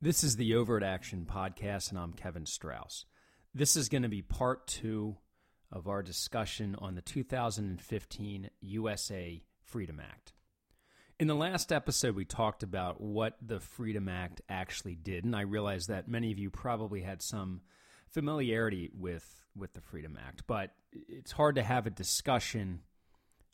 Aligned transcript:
This 0.00 0.22
is 0.22 0.36
the 0.36 0.54
Overt 0.54 0.84
Action 0.84 1.26
Podcast, 1.28 1.90
and 1.90 1.98
I'm 1.98 2.12
Kevin 2.12 2.44
Strouse. 2.44 3.04
This 3.52 3.74
is 3.74 3.88
going 3.88 4.04
to 4.04 4.08
be 4.08 4.22
part 4.22 4.68
two 4.68 5.16
of 5.72 5.88
our 5.88 6.04
discussion 6.04 6.76
on 6.78 6.94
the 6.94 7.02
2015 7.02 8.48
USA 8.60 9.42
Freedom 9.64 9.98
Act. 9.98 10.34
In 11.18 11.26
the 11.26 11.34
last 11.34 11.72
episode, 11.72 12.14
we 12.14 12.24
talked 12.24 12.62
about 12.62 13.00
what 13.00 13.38
the 13.44 13.58
Freedom 13.58 14.08
Act 14.08 14.40
actually 14.48 14.94
did, 14.94 15.24
and 15.24 15.34
I 15.34 15.40
realize 15.40 15.88
that 15.88 16.06
many 16.06 16.30
of 16.30 16.38
you 16.38 16.48
probably 16.48 17.00
had 17.00 17.20
some 17.20 17.62
familiarity 18.06 18.90
with, 18.96 19.28
with 19.56 19.74
the 19.74 19.80
Freedom 19.80 20.16
Act, 20.28 20.44
but 20.46 20.70
it's 20.92 21.32
hard 21.32 21.56
to 21.56 21.64
have 21.64 21.88
a 21.88 21.90
discussion 21.90 22.82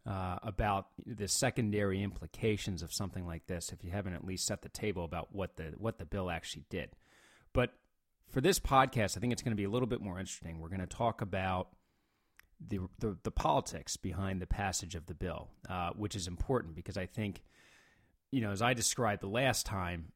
uh, 0.06 0.38
about 0.42 0.88
the 1.06 1.28
secondary 1.28 2.02
implications 2.02 2.82
of 2.82 2.92
something 2.92 3.26
like 3.26 3.46
this 3.46 3.72
if 3.72 3.82
you 3.82 3.90
haven't 3.90 4.12
at 4.14 4.24
least 4.24 4.46
set 4.46 4.62
the 4.62 4.68
table 4.68 5.04
about 5.04 5.34
what 5.34 5.56
the 5.56 5.74
what 5.78 5.98
the 5.98 6.04
bill 6.04 6.30
actually 6.30 6.64
did. 6.68 6.90
But 7.52 7.72
for 8.28 8.40
this 8.40 8.58
podcast, 8.58 9.16
I 9.16 9.20
think 9.20 9.32
it's 9.32 9.42
going 9.42 9.52
to 9.52 9.56
be 9.56 9.64
a 9.64 9.70
little 9.70 9.88
bit 9.88 10.00
more 10.00 10.18
interesting. 10.18 10.58
We're 10.58 10.68
going 10.68 10.80
to 10.80 10.86
talk 10.86 11.22
about 11.22 11.68
the 12.60 12.80
the, 12.98 13.16
the 13.22 13.30
politics 13.30 13.96
behind 13.96 14.42
the 14.42 14.46
passage 14.46 14.94
of 14.94 15.06
the 15.06 15.14
bill, 15.14 15.48
uh, 15.68 15.90
which 15.90 16.14
is 16.14 16.26
important 16.26 16.74
because 16.74 16.96
I 16.96 17.06
think, 17.06 17.42
you 18.30 18.40
know, 18.40 18.50
as 18.50 18.60
I 18.60 18.74
described 18.74 19.22
the 19.22 19.28
last 19.28 19.64
time, 19.64 20.12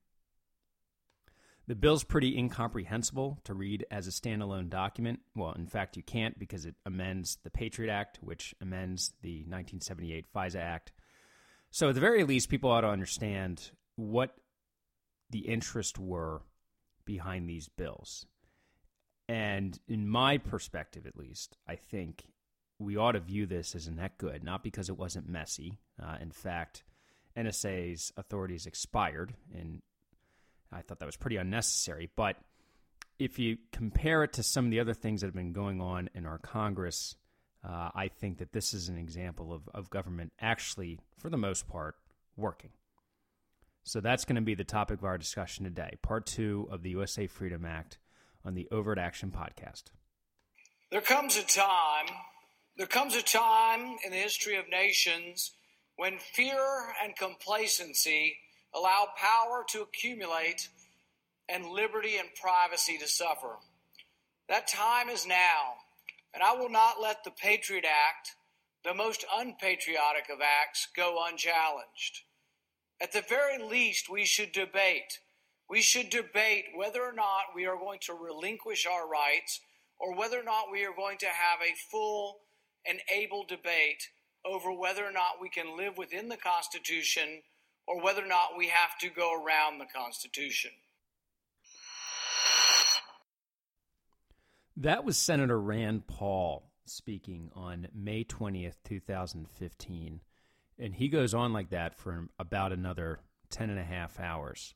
the 1.68 1.74
bill's 1.74 2.02
pretty 2.02 2.36
incomprehensible 2.36 3.38
to 3.44 3.52
read 3.52 3.84
as 3.90 4.08
a 4.08 4.10
standalone 4.10 4.70
document. 4.70 5.20
Well, 5.36 5.52
in 5.52 5.66
fact, 5.66 5.98
you 5.98 6.02
can't 6.02 6.38
because 6.38 6.64
it 6.64 6.74
amends 6.86 7.36
the 7.44 7.50
Patriot 7.50 7.92
Act, 7.92 8.18
which 8.22 8.54
amends 8.58 9.12
the 9.20 9.40
1978 9.40 10.32
FISA 10.34 10.56
Act. 10.56 10.92
So, 11.70 11.90
at 11.90 11.94
the 11.94 12.00
very 12.00 12.24
least, 12.24 12.48
people 12.48 12.70
ought 12.70 12.80
to 12.80 12.88
understand 12.88 13.70
what 13.96 14.34
the 15.28 15.40
interests 15.40 15.98
were 15.98 16.40
behind 17.04 17.46
these 17.46 17.68
bills. 17.68 18.24
And 19.28 19.78
in 19.86 20.08
my 20.08 20.38
perspective, 20.38 21.06
at 21.06 21.18
least, 21.18 21.58
I 21.68 21.76
think 21.76 22.24
we 22.78 22.96
ought 22.96 23.12
to 23.12 23.20
view 23.20 23.44
this 23.44 23.74
as 23.74 23.86
a 23.86 23.92
net 23.92 24.16
good, 24.16 24.42
not 24.42 24.62
because 24.62 24.88
it 24.88 24.96
wasn't 24.96 25.28
messy. 25.28 25.76
Uh, 26.02 26.16
in 26.18 26.30
fact, 26.30 26.84
NSA's 27.36 28.10
authorities 28.16 28.64
expired 28.64 29.34
in 29.52 29.82
I 30.72 30.82
thought 30.82 30.98
that 30.98 31.06
was 31.06 31.16
pretty 31.16 31.36
unnecessary. 31.36 32.10
But 32.14 32.36
if 33.18 33.38
you 33.38 33.58
compare 33.72 34.22
it 34.24 34.32
to 34.34 34.42
some 34.42 34.66
of 34.66 34.70
the 34.70 34.80
other 34.80 34.94
things 34.94 35.20
that 35.20 35.28
have 35.28 35.34
been 35.34 35.52
going 35.52 35.80
on 35.80 36.08
in 36.14 36.26
our 36.26 36.38
Congress, 36.38 37.16
uh, 37.66 37.90
I 37.94 38.08
think 38.08 38.38
that 38.38 38.52
this 38.52 38.72
is 38.74 38.88
an 38.88 38.96
example 38.96 39.52
of, 39.52 39.68
of 39.74 39.90
government 39.90 40.32
actually, 40.40 40.98
for 41.16 41.30
the 41.30 41.36
most 41.36 41.68
part, 41.68 41.96
working. 42.36 42.70
So 43.82 44.00
that's 44.00 44.24
going 44.24 44.36
to 44.36 44.42
be 44.42 44.54
the 44.54 44.64
topic 44.64 44.98
of 44.98 45.04
our 45.04 45.18
discussion 45.18 45.64
today, 45.64 45.96
part 46.02 46.26
two 46.26 46.68
of 46.70 46.82
the 46.82 46.90
USA 46.90 47.26
Freedom 47.26 47.64
Act 47.64 47.98
on 48.44 48.54
the 48.54 48.68
Overt 48.70 48.98
Action 48.98 49.30
Podcast. 49.30 49.84
There 50.90 51.00
comes 51.00 51.36
a 51.36 51.42
time, 51.42 52.06
there 52.76 52.86
comes 52.86 53.14
a 53.14 53.22
time 53.22 53.96
in 54.04 54.12
the 54.12 54.18
history 54.18 54.56
of 54.56 54.68
nations 54.70 55.52
when 55.96 56.18
fear 56.18 56.92
and 57.02 57.16
complacency 57.16 58.36
allow 58.74 59.08
power 59.16 59.64
to 59.70 59.82
accumulate 59.82 60.68
and 61.48 61.66
liberty 61.66 62.16
and 62.16 62.28
privacy 62.40 62.98
to 62.98 63.08
suffer. 63.08 63.56
That 64.48 64.68
time 64.68 65.08
is 65.08 65.26
now, 65.26 65.74
and 66.34 66.42
I 66.42 66.54
will 66.54 66.70
not 66.70 67.00
let 67.00 67.24
the 67.24 67.30
Patriot 67.30 67.84
Act, 67.84 68.34
the 68.84 68.94
most 68.94 69.24
unpatriotic 69.34 70.28
of 70.30 70.40
acts, 70.40 70.88
go 70.94 71.18
unchallenged. 71.26 72.22
At 73.00 73.12
the 73.12 73.24
very 73.28 73.62
least, 73.62 74.10
we 74.10 74.24
should 74.24 74.52
debate. 74.52 75.20
We 75.68 75.82
should 75.82 76.10
debate 76.10 76.66
whether 76.74 77.02
or 77.02 77.12
not 77.12 77.54
we 77.54 77.66
are 77.66 77.76
going 77.76 78.00
to 78.06 78.14
relinquish 78.14 78.86
our 78.86 79.08
rights 79.08 79.60
or 79.98 80.16
whether 80.16 80.38
or 80.40 80.44
not 80.44 80.70
we 80.70 80.84
are 80.84 80.94
going 80.94 81.18
to 81.18 81.26
have 81.26 81.60
a 81.60 81.76
full 81.90 82.38
and 82.86 83.00
able 83.14 83.44
debate 83.44 84.08
over 84.44 84.72
whether 84.72 85.04
or 85.04 85.12
not 85.12 85.40
we 85.40 85.48
can 85.48 85.76
live 85.76 85.98
within 85.98 86.28
the 86.28 86.36
Constitution 86.36 87.42
or 87.88 88.02
whether 88.02 88.22
or 88.22 88.28
not 88.28 88.56
we 88.56 88.66
have 88.66 88.98
to 89.00 89.08
go 89.08 89.32
around 89.32 89.78
the 89.78 89.86
Constitution. 89.86 90.70
That 94.76 95.04
was 95.04 95.16
Senator 95.16 95.58
Rand 95.58 96.06
Paul 96.06 96.70
speaking 96.84 97.50
on 97.54 97.88
May 97.94 98.24
20th, 98.24 98.76
2015. 98.84 100.20
And 100.78 100.94
he 100.94 101.08
goes 101.08 101.34
on 101.34 101.52
like 101.52 101.70
that 101.70 101.96
for 101.96 102.28
about 102.38 102.72
another 102.72 103.20
10 103.50 103.70
and 103.70 103.78
a 103.78 103.84
half 103.84 104.20
hours. 104.20 104.74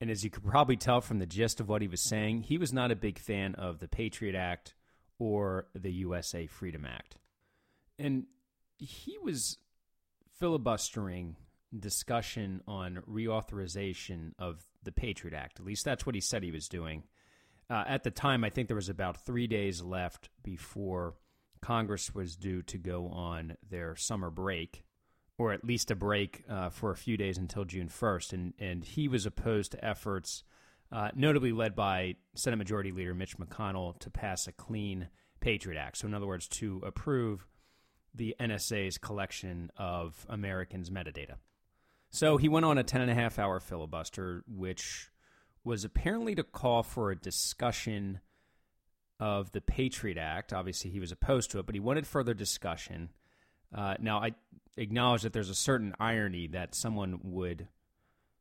And 0.00 0.10
as 0.10 0.22
you 0.22 0.30
could 0.30 0.44
probably 0.44 0.76
tell 0.76 1.00
from 1.00 1.18
the 1.18 1.26
gist 1.26 1.60
of 1.60 1.68
what 1.68 1.80
he 1.80 1.88
was 1.88 2.02
saying, 2.02 2.42
he 2.42 2.58
was 2.58 2.72
not 2.72 2.90
a 2.90 2.96
big 2.96 3.18
fan 3.18 3.54
of 3.54 3.78
the 3.78 3.88
Patriot 3.88 4.34
Act 4.34 4.74
or 5.18 5.68
the 5.74 5.92
USA 5.92 6.46
Freedom 6.46 6.84
Act. 6.84 7.16
And 7.98 8.26
he 8.78 9.16
was 9.22 9.58
filibustering 10.38 11.36
discussion 11.76 12.62
on 12.66 13.02
reauthorization 13.08 14.32
of 14.38 14.64
the 14.82 14.92
Patriot 14.92 15.36
Act. 15.36 15.60
At 15.60 15.66
least 15.66 15.84
that's 15.84 16.06
what 16.06 16.14
he 16.14 16.20
said 16.20 16.42
he 16.42 16.50
was 16.50 16.68
doing. 16.68 17.04
Uh, 17.70 17.84
at 17.86 18.02
the 18.02 18.10
time, 18.10 18.44
I 18.44 18.50
think 18.50 18.68
there 18.68 18.76
was 18.76 18.88
about 18.88 19.24
three 19.24 19.46
days 19.46 19.82
left 19.82 20.30
before 20.42 21.14
Congress 21.60 22.14
was 22.14 22.36
due 22.36 22.62
to 22.62 22.78
go 22.78 23.08
on 23.08 23.56
their 23.68 23.94
summer 23.96 24.30
break, 24.30 24.84
or 25.36 25.52
at 25.52 25.64
least 25.64 25.90
a 25.90 25.96
break 25.96 26.44
uh, 26.48 26.70
for 26.70 26.90
a 26.90 26.96
few 26.96 27.16
days 27.16 27.36
until 27.36 27.64
June 27.64 27.88
1st. 27.88 28.32
And, 28.32 28.54
and 28.58 28.84
he 28.84 29.08
was 29.08 29.26
opposed 29.26 29.72
to 29.72 29.84
efforts, 29.84 30.44
uh, 30.90 31.10
notably 31.14 31.52
led 31.52 31.74
by 31.74 32.16
Senate 32.34 32.56
Majority 32.56 32.92
Leader 32.92 33.14
Mitch 33.14 33.36
McConnell, 33.36 33.98
to 33.98 34.10
pass 34.10 34.46
a 34.46 34.52
clean 34.52 35.08
Patriot 35.40 35.78
Act. 35.78 35.98
So, 35.98 36.08
in 36.08 36.14
other 36.14 36.26
words, 36.26 36.48
to 36.48 36.82
approve 36.86 37.46
the 38.14 38.34
NSA's 38.40 38.96
collection 38.96 39.70
of 39.76 40.26
Americans' 40.28 40.90
metadata. 40.90 41.34
So 42.10 42.36
he 42.36 42.48
went 42.48 42.64
on 42.64 42.78
a 42.78 42.82
10 42.82 43.00
and 43.02 43.10
a 43.10 43.14
half 43.14 43.38
hour 43.38 43.60
filibuster, 43.60 44.44
which 44.46 45.10
was 45.64 45.84
apparently 45.84 46.34
to 46.34 46.42
call 46.42 46.82
for 46.82 47.10
a 47.10 47.16
discussion 47.16 48.20
of 49.20 49.52
the 49.52 49.60
Patriot 49.60 50.16
Act. 50.16 50.52
Obviously, 50.52 50.90
he 50.90 51.00
was 51.00 51.12
opposed 51.12 51.50
to 51.50 51.58
it, 51.58 51.66
but 51.66 51.74
he 51.74 51.80
wanted 51.80 52.06
further 52.06 52.34
discussion. 52.34 53.10
Uh, 53.74 53.94
now, 54.00 54.18
I 54.18 54.32
acknowledge 54.76 55.22
that 55.22 55.32
there's 55.32 55.50
a 55.50 55.54
certain 55.54 55.94
irony 56.00 56.46
that 56.48 56.74
someone 56.74 57.20
would 57.22 57.68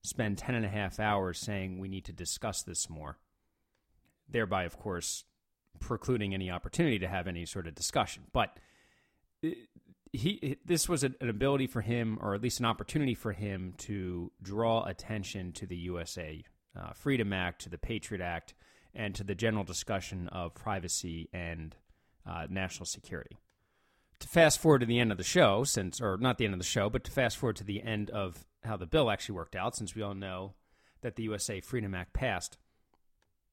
spend 0.04 0.38
10 0.38 0.56
and 0.56 0.66
a 0.66 0.70
half 0.70 1.00
hours 1.00 1.38
saying 1.38 1.80
we 1.80 1.88
need 1.88 2.06
to 2.06 2.14
discuss 2.14 2.64
this 2.64 2.90
more, 2.90 3.18
thereby, 4.30 4.64
of 4.64 4.78
course, 4.78 5.26
precluding 5.80 6.34
any 6.34 6.50
opportunity 6.50 7.00
to 7.00 7.08
have 7.08 7.28
any 7.28 7.46
sort 7.46 7.68
of 7.68 7.76
discussion. 7.76 8.24
But 8.32 8.58
uh, 9.44 9.50
he 10.18 10.58
this 10.66 10.90
was 10.90 11.04
an 11.04 11.16
ability 11.22 11.68
for 11.68 11.82
him, 11.82 12.18
or 12.22 12.34
at 12.34 12.42
least 12.42 12.60
an 12.60 12.66
opportunity 12.66 13.14
for 13.14 13.32
him, 13.32 13.74
to 13.78 14.32
draw 14.42 14.84
attention 14.86 15.52
to 15.54 15.66
the 15.66 15.78
USA 15.78 16.44
uh, 16.78 16.94
Freedom 16.94 17.32
Act, 17.32 17.62
to 17.62 17.70
the 17.70 17.78
Patriot 17.78 18.22
Act, 18.22 18.54
and 18.94 19.16
to 19.16 19.24
the 19.24 19.36
general 19.36 19.64
discussion 19.64 20.28
of 20.30 20.54
privacy 20.54 21.30
and 21.32 21.76
uh, 22.26 22.48
national 22.50 22.86
security. 22.86 23.38
To 24.20 24.28
fast 24.28 24.60
forward 24.60 24.80
to 24.80 24.86
the 24.88 25.00
end 25.00 25.12
of 25.12 25.18
the 25.18 25.24
show, 25.24 25.64
since 25.64 26.02
or 26.02 26.18
not 26.18 26.38
the 26.38 26.46
end 26.46 26.54
of 26.56 26.60
the 26.60 26.66
show, 26.66 26.90
but 26.90 27.04
to 27.04 27.12
fast 27.12 27.38
forward 27.38 27.56
to 27.58 27.64
the 27.64 27.84
end 27.84 28.10
of 28.10 28.46
how 28.64 28.76
the 28.76 28.88
bill 28.88 29.12
actually 29.12 29.36
worked 29.36 29.56
out, 29.56 29.76
since 29.76 29.96
we 29.96 30.02
all 30.02 30.16
know 30.16 30.56
that 31.02 31.16
the 31.16 31.24
USA 31.24 31.62
Freedom 31.62 31.94
Act 31.94 32.14
passed 32.14 32.58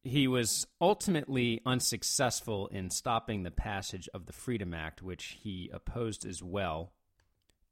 he 0.04 0.28
was 0.28 0.66
ultimately 0.82 1.62
unsuccessful 1.64 2.66
in 2.68 2.90
stopping 2.90 3.42
the 3.42 3.50
passage 3.50 4.06
of 4.12 4.26
the 4.26 4.34
Freedom 4.34 4.74
Act, 4.74 5.02
which 5.02 5.38
he 5.40 5.70
opposed 5.72 6.26
as 6.26 6.42
well. 6.42 6.92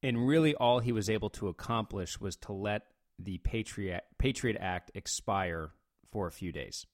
And 0.03 0.26
really, 0.26 0.54
all 0.54 0.81
he 0.81 0.92
was 0.92 1.10
able 1.10 1.28
to 1.31 1.48
accomplish 1.48 2.19
was 2.19 2.37
to 2.37 2.53
let 2.53 2.87
the 3.19 3.37
Patriot, 3.38 4.04
Patriot 4.16 4.56
Act 4.59 4.91
expire 4.94 5.72
for 6.10 6.26
a 6.26 6.32
few 6.32 6.53
days. 6.53 6.87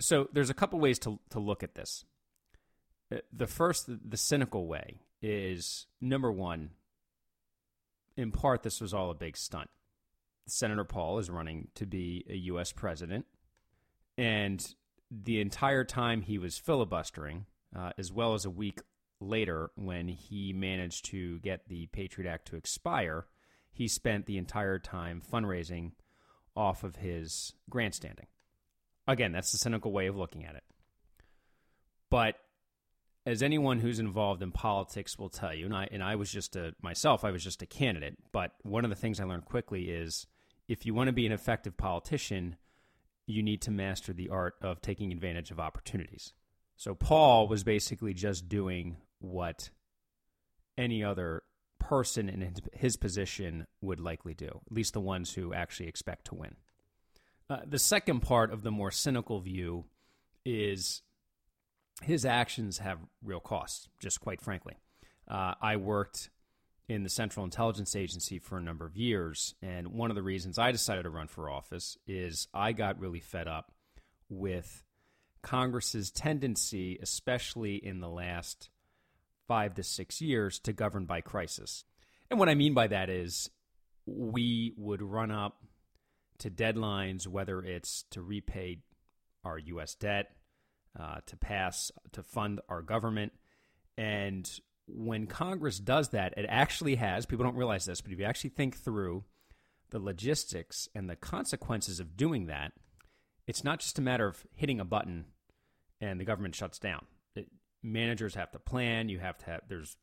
So, 0.00 0.28
there's 0.32 0.48
a 0.48 0.54
couple 0.54 0.78
ways 0.78 1.00
to, 1.00 1.18
to 1.30 1.40
look 1.40 1.64
at 1.64 1.74
this. 1.74 2.04
Uh, 3.12 3.16
the 3.32 3.48
first, 3.48 3.88
the 3.88 4.16
cynical 4.16 4.66
way, 4.68 5.00
is 5.20 5.86
number 6.00 6.30
one, 6.30 6.70
in 8.16 8.30
part, 8.30 8.62
this 8.62 8.80
was 8.80 8.94
all 8.94 9.10
a 9.10 9.14
big 9.14 9.36
stunt. 9.36 9.70
Senator 10.46 10.84
Paul 10.84 11.18
is 11.18 11.28
running 11.28 11.68
to 11.74 11.86
be 11.86 12.24
a 12.28 12.34
U.S. 12.34 12.72
president 12.72 13.26
and 14.16 14.74
the 15.10 15.40
entire 15.40 15.84
time 15.84 16.22
he 16.22 16.38
was 16.38 16.58
filibustering, 16.58 17.46
uh, 17.76 17.90
as 17.98 18.12
well 18.12 18.34
as 18.34 18.44
a 18.44 18.50
week 18.50 18.80
later 19.20 19.70
when 19.76 20.08
he 20.08 20.52
managed 20.52 21.04
to 21.06 21.38
get 21.40 21.68
the 21.68 21.86
Patriot 21.86 22.30
Act 22.30 22.48
to 22.48 22.56
expire, 22.56 23.26
he 23.72 23.88
spent 23.88 24.26
the 24.26 24.38
entire 24.38 24.78
time 24.78 25.22
fundraising 25.32 25.92
off 26.56 26.84
of 26.84 26.96
his 26.96 27.54
grandstanding. 27.70 28.26
Again, 29.06 29.32
that's 29.32 29.52
the 29.52 29.58
cynical 29.58 29.92
way 29.92 30.06
of 30.06 30.16
looking 30.16 30.44
at 30.44 30.54
it. 30.54 30.64
But 32.10 32.36
as 33.24 33.42
anyone 33.42 33.78
who's 33.78 33.98
involved 33.98 34.42
in 34.42 34.52
politics 34.52 35.18
will 35.18 35.30
tell 35.30 35.54
you, 35.54 35.64
and 35.64 35.74
I 35.74 35.88
and 35.90 36.02
I 36.02 36.16
was 36.16 36.30
just 36.30 36.56
a 36.56 36.74
myself, 36.82 37.24
I 37.24 37.30
was 37.30 37.42
just 37.42 37.62
a 37.62 37.66
candidate. 37.66 38.18
But 38.32 38.52
one 38.62 38.84
of 38.84 38.90
the 38.90 38.96
things 38.96 39.18
I 39.18 39.24
learned 39.24 39.46
quickly 39.46 39.84
is 39.84 40.26
if 40.68 40.84
you 40.84 40.94
want 40.94 41.08
to 41.08 41.12
be 41.12 41.26
an 41.26 41.32
effective 41.32 41.76
politician, 41.76 42.56
you 43.26 43.42
need 43.42 43.62
to 43.62 43.70
master 43.70 44.12
the 44.12 44.28
art 44.28 44.54
of 44.60 44.80
taking 44.80 45.12
advantage 45.12 45.50
of 45.50 45.60
opportunities. 45.60 46.32
So 46.76 46.94
Paul 46.94 47.48
was 47.48 47.64
basically 47.64 48.14
just 48.14 48.48
doing 48.48 48.96
what 49.20 49.70
any 50.76 51.04
other 51.04 51.42
person 51.78 52.28
in 52.28 52.54
his 52.72 52.96
position 52.96 53.66
would 53.80 54.00
likely 54.00 54.34
do, 54.34 54.46
at 54.66 54.72
least 54.72 54.94
the 54.94 55.00
ones 55.00 55.34
who 55.34 55.52
actually 55.52 55.88
expect 55.88 56.26
to 56.26 56.34
win. 56.34 56.56
Uh, 57.50 57.58
the 57.66 57.78
second 57.78 58.20
part 58.20 58.52
of 58.52 58.62
the 58.62 58.70
more 58.70 58.90
cynical 58.90 59.40
view 59.40 59.84
is 60.44 61.02
his 62.02 62.24
actions 62.24 62.78
have 62.78 62.98
real 63.22 63.40
costs, 63.40 63.88
just 64.00 64.20
quite 64.20 64.40
frankly. 64.40 64.74
Uh, 65.28 65.54
I 65.60 65.76
worked 65.76 66.30
in 66.88 67.02
the 67.02 67.08
Central 67.08 67.44
Intelligence 67.44 67.94
Agency 67.94 68.38
for 68.38 68.58
a 68.58 68.62
number 68.62 68.84
of 68.84 68.96
years, 68.96 69.54
and 69.62 69.88
one 69.88 70.10
of 70.10 70.16
the 70.16 70.22
reasons 70.22 70.58
I 70.58 70.72
decided 70.72 71.04
to 71.04 71.10
run 71.10 71.28
for 71.28 71.48
office 71.48 71.96
is 72.06 72.48
I 72.52 72.72
got 72.72 72.98
really 72.98 73.20
fed 73.20 73.48
up 73.48 73.72
with 74.28 74.82
Congress's 75.42 76.10
tendency, 76.10 76.98
especially 77.02 77.76
in 77.76 78.00
the 78.00 78.08
last 78.08 78.70
five 79.46 79.74
to 79.74 79.82
six 79.82 80.20
years, 80.20 80.58
to 80.60 80.72
govern 80.72 81.04
by 81.04 81.20
crisis. 81.20 81.84
And 82.30 82.38
what 82.38 82.48
I 82.48 82.54
mean 82.54 82.74
by 82.74 82.86
that 82.86 83.10
is 83.10 83.50
we 84.06 84.72
would 84.76 85.02
run 85.02 85.30
up 85.30 85.62
to 86.38 86.50
deadlines, 86.50 87.26
whether 87.26 87.62
it's 87.62 88.04
to 88.10 88.22
repay 88.22 88.78
our 89.44 89.58
U.S. 89.58 89.94
debt, 89.94 90.30
uh, 90.98 91.18
to 91.26 91.36
pass, 91.36 91.92
to 92.12 92.22
fund 92.22 92.60
our 92.68 92.82
government. 92.82 93.32
And 93.96 94.50
when 94.86 95.26
Congress 95.26 95.78
does 95.78 96.10
that, 96.10 96.34
it 96.36 96.46
actually 96.48 96.96
has, 96.96 97.26
people 97.26 97.44
don't 97.44 97.56
realize 97.56 97.84
this, 97.84 98.00
but 98.00 98.12
if 98.12 98.18
you 98.18 98.24
actually 98.24 98.50
think 98.50 98.76
through 98.76 99.24
the 99.90 99.98
logistics 99.98 100.88
and 100.94 101.08
the 101.08 101.16
consequences 101.16 102.00
of 102.00 102.16
doing 102.16 102.46
that, 102.46 102.72
it's 103.46 103.64
not 103.64 103.80
just 103.80 103.98
a 103.98 104.02
matter 104.02 104.26
of 104.26 104.44
hitting 104.54 104.80
a 104.80 104.84
button 104.84 105.26
and 106.00 106.20
the 106.20 106.24
government 106.24 106.54
shuts 106.54 106.78
down. 106.78 107.04
It, 107.34 107.48
managers 107.82 108.34
have 108.34 108.50
to 108.52 108.58
plan. 108.58 109.08
You 109.08 109.18
have 109.20 109.38
to 109.38 109.46
have, 109.46 109.60
there's 109.68 109.96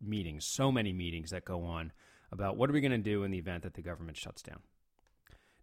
meetings, 0.00 0.46
so 0.46 0.70
many 0.72 0.92
meetings 0.92 1.30
that 1.30 1.44
go 1.44 1.64
on 1.64 1.92
about 2.30 2.56
what 2.56 2.68
are 2.68 2.72
we 2.72 2.80
going 2.80 2.92
to 2.92 2.98
do 2.98 3.24
in 3.24 3.30
the 3.30 3.38
event 3.38 3.62
that 3.62 3.74
the 3.74 3.82
government 3.82 4.16
shuts 4.16 4.42
down. 4.42 4.60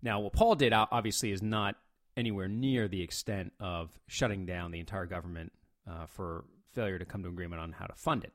Now, 0.02 0.20
what 0.20 0.34
Paul 0.34 0.56
did 0.56 0.74
obviously 0.74 1.32
is 1.32 1.42
not 1.42 1.76
anywhere 2.18 2.48
near 2.48 2.88
the 2.88 3.02
extent 3.02 3.54
of 3.60 3.90
shutting 4.08 4.46
down 4.46 4.72
the 4.72 4.80
entire 4.80 5.06
government 5.06 5.52
uh, 5.90 6.06
for 6.06 6.46
failure 6.74 7.00
to 7.00 7.06
come 7.06 7.24
to 7.24 7.30
agreement 7.30 7.62
on 7.62 7.72
how 7.72 7.86
to 7.86 7.96
fund 7.96 8.24
it. 8.24 8.34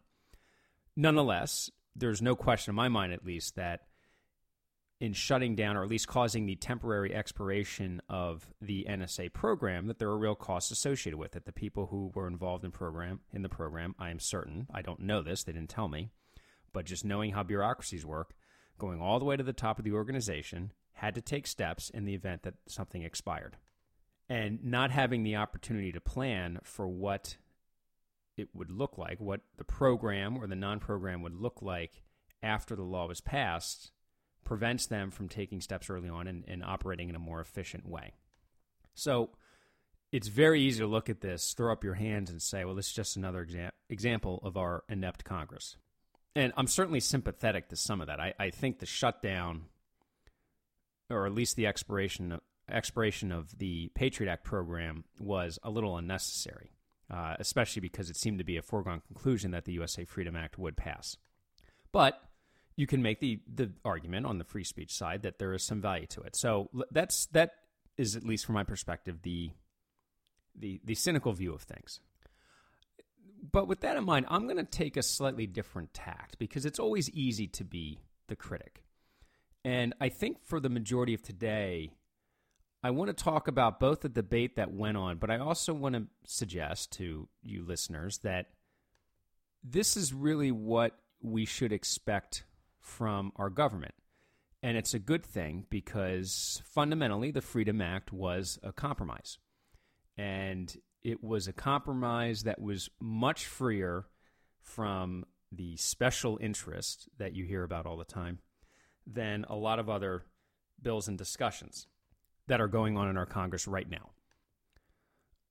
Nonetheless, 0.96 1.70
there's 1.94 2.22
no 2.22 2.34
question 2.34 2.72
in 2.72 2.76
my 2.76 2.88
mind, 2.88 3.12
at 3.12 3.24
least, 3.24 3.56
that 3.56 3.82
in 5.00 5.14
shutting 5.14 5.56
down 5.56 5.76
or 5.76 5.82
at 5.82 5.88
least 5.88 6.06
causing 6.06 6.44
the 6.44 6.56
temporary 6.56 7.14
expiration 7.14 8.02
of 8.08 8.46
the 8.60 8.86
NSA 8.88 9.32
program 9.32 9.86
that 9.86 9.98
there 9.98 10.08
are 10.08 10.18
real 10.18 10.34
costs 10.34 10.70
associated 10.70 11.16
with 11.16 11.34
it. 11.34 11.46
The 11.46 11.52
people 11.52 11.86
who 11.86 12.12
were 12.14 12.26
involved 12.26 12.64
in 12.64 12.70
program 12.70 13.20
in 13.32 13.42
the 13.42 13.48
program, 13.48 13.94
I 13.98 14.10
am 14.10 14.20
certain, 14.20 14.66
I 14.72 14.82
don't 14.82 15.00
know 15.00 15.22
this, 15.22 15.42
they 15.42 15.52
didn't 15.52 15.70
tell 15.70 15.88
me, 15.88 16.10
but 16.72 16.84
just 16.84 17.04
knowing 17.04 17.32
how 17.32 17.42
bureaucracies 17.42 18.04
work, 18.04 18.34
going 18.78 19.00
all 19.00 19.18
the 19.18 19.24
way 19.24 19.36
to 19.36 19.42
the 19.42 19.54
top 19.54 19.78
of 19.78 19.84
the 19.84 19.92
organization, 19.92 20.72
had 20.92 21.14
to 21.14 21.22
take 21.22 21.46
steps 21.46 21.88
in 21.88 22.04
the 22.04 22.14
event 22.14 22.42
that 22.42 22.54
something 22.68 23.02
expired. 23.02 23.56
And 24.28 24.62
not 24.62 24.90
having 24.90 25.22
the 25.22 25.36
opportunity 25.36 25.92
to 25.92 26.00
plan 26.00 26.58
for 26.62 26.86
what 26.86 27.36
it 28.40 28.48
would 28.54 28.70
look 28.70 28.98
like, 28.98 29.20
what 29.20 29.40
the 29.56 29.64
program 29.64 30.36
or 30.38 30.46
the 30.46 30.56
non 30.56 30.80
program 30.80 31.22
would 31.22 31.34
look 31.34 31.62
like 31.62 32.02
after 32.42 32.74
the 32.74 32.82
law 32.82 33.06
was 33.06 33.20
passed 33.20 33.92
prevents 34.44 34.86
them 34.86 35.10
from 35.10 35.28
taking 35.28 35.60
steps 35.60 35.90
early 35.90 36.08
on 36.08 36.26
and, 36.26 36.44
and 36.48 36.64
operating 36.64 37.08
in 37.08 37.14
a 37.14 37.20
more 37.20 37.40
efficient 37.40 37.88
way. 37.88 38.14
So 38.94 39.30
it's 40.12 40.28
very 40.28 40.60
easy 40.60 40.80
to 40.80 40.86
look 40.86 41.08
at 41.08 41.20
this, 41.20 41.52
throw 41.52 41.72
up 41.72 41.84
your 41.84 41.94
hands, 41.94 42.30
and 42.30 42.42
say, 42.42 42.64
well, 42.64 42.74
this 42.74 42.88
is 42.88 42.92
just 42.92 43.16
another 43.16 43.46
exa- 43.46 43.70
example 43.88 44.40
of 44.42 44.56
our 44.56 44.82
inept 44.88 45.24
Congress. 45.24 45.76
And 46.34 46.52
I'm 46.56 46.66
certainly 46.66 47.00
sympathetic 47.00 47.68
to 47.68 47.76
some 47.76 48.00
of 48.00 48.06
that. 48.08 48.20
I, 48.20 48.34
I 48.38 48.50
think 48.50 48.78
the 48.78 48.86
shutdown, 48.86 49.66
or 51.08 51.26
at 51.26 51.34
least 51.34 51.56
the 51.56 51.66
expiration 51.66 52.32
of, 52.32 52.40
expiration 52.68 53.32
of 53.32 53.58
the 53.58 53.90
Patriot 53.94 54.30
Act 54.30 54.44
program, 54.44 55.04
was 55.18 55.58
a 55.62 55.70
little 55.70 55.96
unnecessary, 55.96 56.70
uh, 57.10 57.34
especially 57.38 57.80
because 57.80 58.10
it 58.10 58.16
seemed 58.16 58.38
to 58.38 58.44
be 58.44 58.56
a 58.56 58.62
foregone 58.62 59.02
conclusion 59.06 59.50
that 59.50 59.64
the 59.64 59.72
USA 59.72 60.04
Freedom 60.04 60.36
Act 60.36 60.58
would 60.58 60.76
pass. 60.76 61.16
But 61.92 62.20
you 62.76 62.86
can 62.86 63.02
make 63.02 63.20
the 63.20 63.40
the 63.52 63.72
argument 63.84 64.26
on 64.26 64.38
the 64.38 64.44
free 64.44 64.64
speech 64.64 64.94
side 64.94 65.22
that 65.22 65.38
there 65.38 65.52
is 65.52 65.62
some 65.62 65.80
value 65.80 66.06
to 66.06 66.22
it. 66.22 66.36
So 66.36 66.70
that's 66.90 67.26
that 67.26 67.52
is 67.96 68.16
at 68.16 68.24
least 68.24 68.46
from 68.46 68.54
my 68.54 68.64
perspective 68.64 69.22
the 69.22 69.50
the 70.54 70.80
the 70.84 70.94
cynical 70.94 71.32
view 71.32 71.52
of 71.52 71.62
things. 71.62 72.00
But 73.52 73.68
with 73.68 73.80
that 73.80 73.96
in 73.96 74.04
mind, 74.04 74.26
I'm 74.28 74.44
going 74.44 74.58
to 74.58 74.64
take 74.64 74.96
a 74.96 75.02
slightly 75.02 75.46
different 75.46 75.94
tact 75.94 76.38
because 76.38 76.66
it's 76.66 76.78
always 76.78 77.08
easy 77.10 77.46
to 77.48 77.64
be 77.64 78.00
the 78.28 78.36
critic. 78.36 78.84
And 79.64 79.94
I 80.00 80.10
think 80.10 80.42
for 80.42 80.60
the 80.60 80.68
majority 80.68 81.14
of 81.14 81.22
today, 81.22 81.92
I 82.82 82.90
want 82.90 83.08
to 83.14 83.24
talk 83.24 83.46
about 83.46 83.78
both 83.78 84.00
the 84.00 84.08
debate 84.08 84.56
that 84.56 84.72
went 84.72 84.96
on, 84.96 85.18
but 85.18 85.30
I 85.30 85.38
also 85.38 85.74
want 85.74 85.94
to 85.96 86.06
suggest 86.24 86.92
to 86.92 87.28
you 87.42 87.64
listeners 87.64 88.18
that 88.18 88.46
this 89.62 89.98
is 89.98 90.14
really 90.14 90.50
what 90.50 90.96
we 91.20 91.44
should 91.44 91.72
expect 91.72 92.44
from 92.80 93.32
our 93.36 93.50
government. 93.50 93.94
And 94.62 94.78
it's 94.78 94.94
a 94.94 94.98
good 94.98 95.24
thing 95.24 95.66
because 95.68 96.62
fundamentally 96.64 97.30
the 97.30 97.42
Freedom 97.42 97.82
Act 97.82 98.12
was 98.12 98.58
a 98.62 98.72
compromise. 98.72 99.38
And 100.16 100.74
it 101.02 101.22
was 101.22 101.48
a 101.48 101.52
compromise 101.52 102.44
that 102.44 102.60
was 102.60 102.88
much 102.98 103.44
freer 103.44 104.06
from 104.62 105.24
the 105.52 105.76
special 105.76 106.38
interest 106.40 107.08
that 107.18 107.34
you 107.34 107.44
hear 107.44 107.62
about 107.62 107.84
all 107.84 107.96
the 107.98 108.04
time 108.04 108.38
than 109.06 109.44
a 109.48 109.56
lot 109.56 109.78
of 109.78 109.90
other 109.90 110.24
bills 110.80 111.08
and 111.08 111.18
discussions 111.18 111.86
that 112.50 112.60
are 112.60 112.68
going 112.68 112.96
on 112.96 113.08
in 113.08 113.16
our 113.16 113.26
Congress 113.26 113.68
right 113.68 113.88
now. 113.88 114.10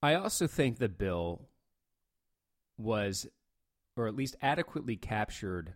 I 0.02 0.14
also 0.14 0.46
think 0.46 0.76
the 0.76 0.88
bill 0.88 1.48
was, 2.76 3.26
or 3.96 4.06
at 4.06 4.14
least 4.14 4.36
adequately 4.42 4.96
captured, 4.96 5.74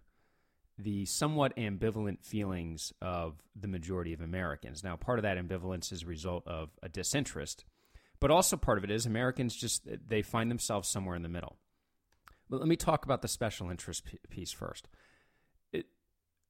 the 0.78 1.06
somewhat 1.06 1.56
ambivalent 1.56 2.22
feelings 2.22 2.92
of 3.00 3.42
the 3.58 3.68
majority 3.68 4.12
of 4.12 4.20
Americans. 4.20 4.84
Now, 4.84 4.96
part 4.96 5.18
of 5.18 5.22
that 5.22 5.38
ambivalence 5.38 5.92
is 5.92 6.02
a 6.02 6.06
result 6.06 6.46
of 6.46 6.70
a 6.82 6.90
disinterest, 6.90 7.64
but 8.20 8.30
also 8.30 8.58
part 8.58 8.76
of 8.76 8.84
it 8.84 8.90
is 8.90 9.06
Americans 9.06 9.56
just 9.56 9.88
they 10.06 10.20
find 10.20 10.50
themselves 10.50 10.90
somewhere 10.90 11.16
in 11.16 11.22
the 11.22 11.28
middle. 11.30 11.56
But 12.50 12.60
let 12.60 12.68
me 12.68 12.76
talk 12.76 13.06
about 13.06 13.22
the 13.22 13.28
special 13.28 13.70
interest 13.70 14.04
piece 14.28 14.52
first. 14.52 14.88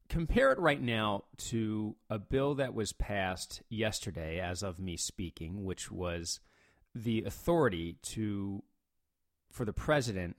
Compare 0.09 0.53
it 0.53 0.59
right 0.59 0.81
now 0.81 1.25
to 1.37 1.97
a 2.11 2.19
bill 2.19 2.55
that 2.57 2.75
was 2.75 2.93
passed 2.93 3.63
yesterday, 3.69 4.39
as 4.39 4.63
of 4.63 4.79
me 4.79 4.97
speaking, 4.97 5.65
which 5.65 5.91
was 5.91 6.41
the 6.95 7.25
authority 7.25 7.97
to 8.03 8.63
for 9.51 9.65
the 9.65 9.73
president 9.73 10.37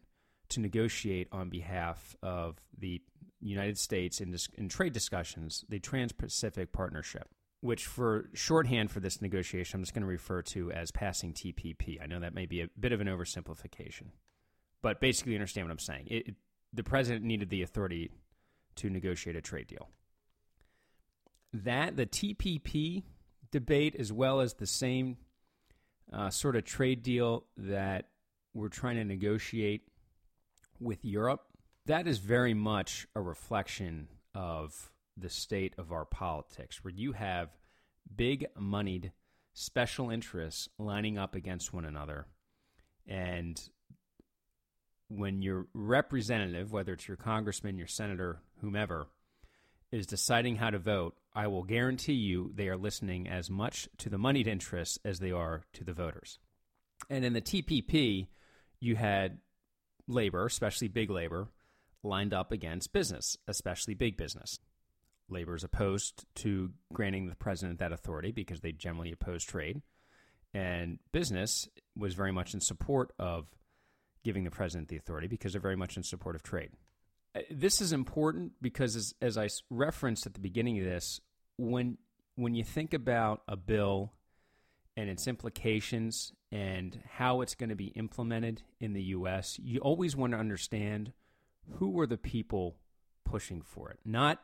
to 0.49 0.59
negotiate 0.59 1.27
on 1.31 1.49
behalf 1.49 2.15
of 2.21 2.61
the 2.77 3.01
United 3.39 3.77
States 3.77 4.19
in, 4.21 4.31
dis- 4.31 4.49
in 4.55 4.69
trade 4.69 4.93
discussions, 4.93 5.63
the 5.69 5.79
Trans 5.79 6.11
Pacific 6.11 6.71
Partnership, 6.71 7.29
which 7.61 7.85
for 7.85 8.29
shorthand 8.33 8.91
for 8.91 8.99
this 8.99 9.21
negotiation, 9.21 9.77
I'm 9.77 9.83
just 9.83 9.93
going 9.93 10.03
to 10.03 10.07
refer 10.07 10.41
to 10.43 10.71
as 10.71 10.91
passing 10.91 11.33
TPP. 11.33 12.01
I 12.01 12.07
know 12.07 12.19
that 12.19 12.33
may 12.33 12.45
be 12.45 12.61
a 12.61 12.69
bit 12.79 12.91
of 12.91 13.01
an 13.01 13.07
oversimplification, 13.07 14.07
but 14.81 14.99
basically, 14.99 15.35
understand 15.35 15.67
what 15.67 15.71
I'm 15.71 15.79
saying. 15.79 16.07
It, 16.07 16.27
it, 16.27 16.35
the 16.73 16.83
president 16.83 17.25
needed 17.25 17.49
the 17.49 17.61
authority 17.61 18.11
to 18.77 18.89
negotiate 18.89 19.35
a 19.35 19.41
trade 19.41 19.67
deal. 19.67 19.89
That, 21.53 21.95
the 21.95 22.05
TPP 22.05 23.03
debate, 23.51 23.95
as 23.97 24.11
well 24.11 24.41
as 24.41 24.55
the 24.55 24.67
same 24.67 25.17
uh, 26.11 26.29
sort 26.29 26.55
of 26.55 26.65
trade 26.65 27.03
deal 27.03 27.45
that 27.57 28.09
we're 28.53 28.69
trying 28.69 28.97
to 28.97 29.03
negotiate 29.03 29.83
with 30.79 31.03
Europe 31.05 31.45
that 31.85 32.07
is 32.07 32.17
very 32.17 32.53
much 32.53 33.07
a 33.15 33.21
reflection 33.21 34.07
of 34.33 34.91
the 35.15 35.29
state 35.29 35.73
of 35.77 35.91
our 35.91 36.05
politics, 36.05 36.83
where 36.83 36.93
you 36.93 37.13
have 37.13 37.49
big 38.13 38.47
moneyed 38.57 39.11
special 39.53 40.09
interests 40.09 40.67
lining 40.77 41.17
up 41.17 41.35
against 41.35 41.73
one 41.73 41.85
another. 41.85 42.25
And 43.07 43.61
when 45.07 45.41
your 45.41 45.67
representative, 45.73 46.73
whether 46.73 46.93
it's 46.93 47.07
your 47.07 47.17
congressman, 47.17 47.77
your 47.77 47.87
senator, 47.87 48.41
whomever, 48.61 49.07
is 49.91 50.05
deciding 50.05 50.57
how 50.57 50.69
to 50.69 50.79
vote, 50.79 51.15
I 51.33 51.47
will 51.47 51.63
guarantee 51.63 52.13
you 52.13 52.51
they 52.53 52.67
are 52.69 52.77
listening 52.77 53.27
as 53.27 53.49
much 53.49 53.87
to 53.99 54.09
the 54.09 54.17
moneyed 54.17 54.47
interests 54.47 54.99
as 55.05 55.19
they 55.19 55.31
are 55.31 55.63
to 55.73 55.83
the 55.83 55.93
voters. 55.93 56.39
And 57.09 57.23
in 57.23 57.33
the 57.33 57.41
TPP, 57.41 58.27
you 58.79 58.95
had 58.95 59.39
labor, 60.07 60.45
especially 60.45 60.87
big 60.87 61.09
labor, 61.09 61.47
lined 62.03 62.33
up 62.33 62.51
against 62.51 62.93
business, 62.93 63.37
especially 63.47 63.93
big 63.93 64.17
business. 64.17 64.59
Labor 65.29 65.55
is 65.55 65.63
opposed 65.63 66.25
to 66.35 66.71
granting 66.93 67.27
the 67.27 67.35
president 67.35 67.79
that 67.79 67.91
authority 67.91 68.31
because 68.31 68.61
they 68.61 68.71
generally 68.71 69.11
oppose 69.11 69.43
trade. 69.43 69.81
And 70.53 70.99
business 71.11 71.67
was 71.97 72.13
very 72.13 72.31
much 72.31 72.53
in 72.53 72.61
support 72.61 73.11
of 73.19 73.47
giving 74.23 74.43
the 74.43 74.51
president 74.51 74.87
the 74.87 74.97
authority 74.97 75.27
because 75.27 75.51
they're 75.51 75.61
very 75.61 75.75
much 75.75 75.97
in 75.97 76.03
support 76.03 76.35
of 76.35 76.43
trade. 76.43 76.71
Uh, 77.35 77.39
this 77.51 77.81
is 77.81 77.91
important 77.91 78.53
because, 78.61 78.95
as, 78.95 79.13
as 79.21 79.37
I 79.37 79.49
referenced 79.69 80.25
at 80.25 80.33
the 80.33 80.39
beginning 80.39 80.79
of 80.79 80.85
this, 80.85 81.19
when 81.57 81.97
when 82.35 82.55
you 82.55 82.63
think 82.63 82.93
about 82.93 83.41
a 83.47 83.55
bill 83.55 84.13
and 84.97 85.09
its 85.09 85.27
implications 85.27 86.33
and 86.51 86.99
how 87.09 87.41
it's 87.41 87.55
going 87.55 87.69
to 87.69 87.75
be 87.75 87.87
implemented 87.87 88.61
in 88.79 88.93
the 88.93 89.03
U.S., 89.03 89.57
you 89.61 89.79
always 89.79 90.15
want 90.15 90.33
to 90.33 90.39
understand 90.39 91.13
who 91.75 91.89
were 91.89 92.07
the 92.07 92.17
people 92.17 92.77
pushing 93.23 93.61
for 93.61 93.89
it, 93.89 93.99
not 94.05 94.39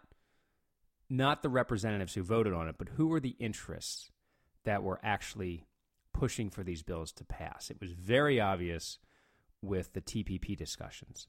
not 1.09 1.43
the 1.43 1.49
representatives 1.49 2.13
who 2.13 2.23
voted 2.23 2.53
on 2.53 2.67
it, 2.69 2.75
but 2.77 2.89
who 2.95 3.07
were 3.07 3.19
the 3.19 3.35
interests 3.39 4.11
that 4.63 4.83
were 4.83 4.99
actually 5.03 5.65
pushing 6.13 6.49
for 6.49 6.63
these 6.63 6.83
bills 6.83 7.11
to 7.11 7.25
pass. 7.25 7.69
It 7.69 7.81
was 7.81 7.91
very 7.91 8.39
obvious 8.39 8.97
with 9.61 9.93
the 9.93 10.01
TPP 10.01 10.57
discussions, 10.57 11.27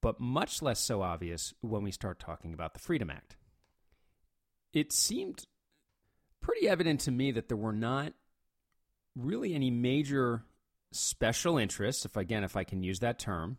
but 0.00 0.20
much 0.20 0.62
less 0.62 0.80
so 0.80 1.02
obvious 1.02 1.54
when 1.60 1.82
we 1.82 1.90
start 1.90 2.18
talking 2.18 2.52
about 2.52 2.74
the 2.74 2.80
Freedom 2.80 3.10
Act. 3.10 3.36
It 4.72 4.92
seemed 4.92 5.46
pretty 6.40 6.68
evident 6.68 7.00
to 7.00 7.10
me 7.10 7.32
that 7.32 7.48
there 7.48 7.56
were 7.56 7.72
not 7.72 8.12
really 9.16 9.54
any 9.54 9.70
major 9.70 10.44
special 10.92 11.58
interests, 11.58 12.04
if 12.04 12.16
again, 12.16 12.44
if 12.44 12.56
I 12.56 12.64
can 12.64 12.82
use 12.82 13.00
that 13.00 13.18
term, 13.18 13.58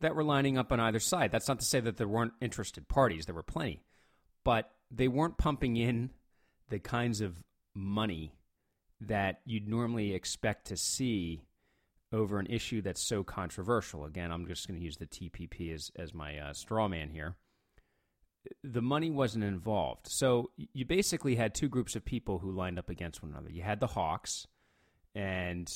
that 0.00 0.14
were 0.14 0.24
lining 0.24 0.58
up 0.58 0.72
on 0.72 0.80
either 0.80 0.98
side. 0.98 1.30
That's 1.30 1.48
not 1.48 1.60
to 1.60 1.66
say 1.66 1.80
that 1.80 1.96
there 1.96 2.08
weren't 2.08 2.32
interested 2.40 2.88
parties, 2.88 3.26
there 3.26 3.34
were 3.34 3.42
plenty, 3.42 3.82
but 4.44 4.70
they 4.90 5.08
weren't 5.08 5.38
pumping 5.38 5.76
in 5.76 6.10
the 6.68 6.78
kinds 6.78 7.20
of 7.20 7.42
money 7.74 8.34
that 9.00 9.40
you'd 9.44 9.68
normally 9.68 10.14
expect 10.14 10.66
to 10.66 10.76
see 10.76 11.42
over 12.12 12.38
an 12.38 12.46
issue 12.46 12.82
that's 12.82 13.06
so 13.06 13.22
controversial. 13.22 14.04
Again, 14.04 14.32
I'm 14.32 14.46
just 14.46 14.66
going 14.66 14.78
to 14.78 14.84
use 14.84 14.96
the 14.96 15.06
TPP 15.06 15.72
as, 15.72 15.90
as 15.96 16.12
my 16.12 16.38
uh, 16.38 16.52
straw 16.52 16.88
man 16.88 17.10
here. 17.10 17.36
The 18.64 18.82
money 18.82 19.10
wasn't 19.10 19.44
involved. 19.44 20.08
So 20.08 20.50
you 20.56 20.84
basically 20.84 21.36
had 21.36 21.54
two 21.54 21.68
groups 21.68 21.94
of 21.94 22.04
people 22.04 22.38
who 22.38 22.50
lined 22.50 22.78
up 22.78 22.88
against 22.88 23.22
one 23.22 23.32
another. 23.32 23.50
You 23.50 23.62
had 23.62 23.80
the 23.80 23.86
Hawks, 23.86 24.46
and 25.14 25.68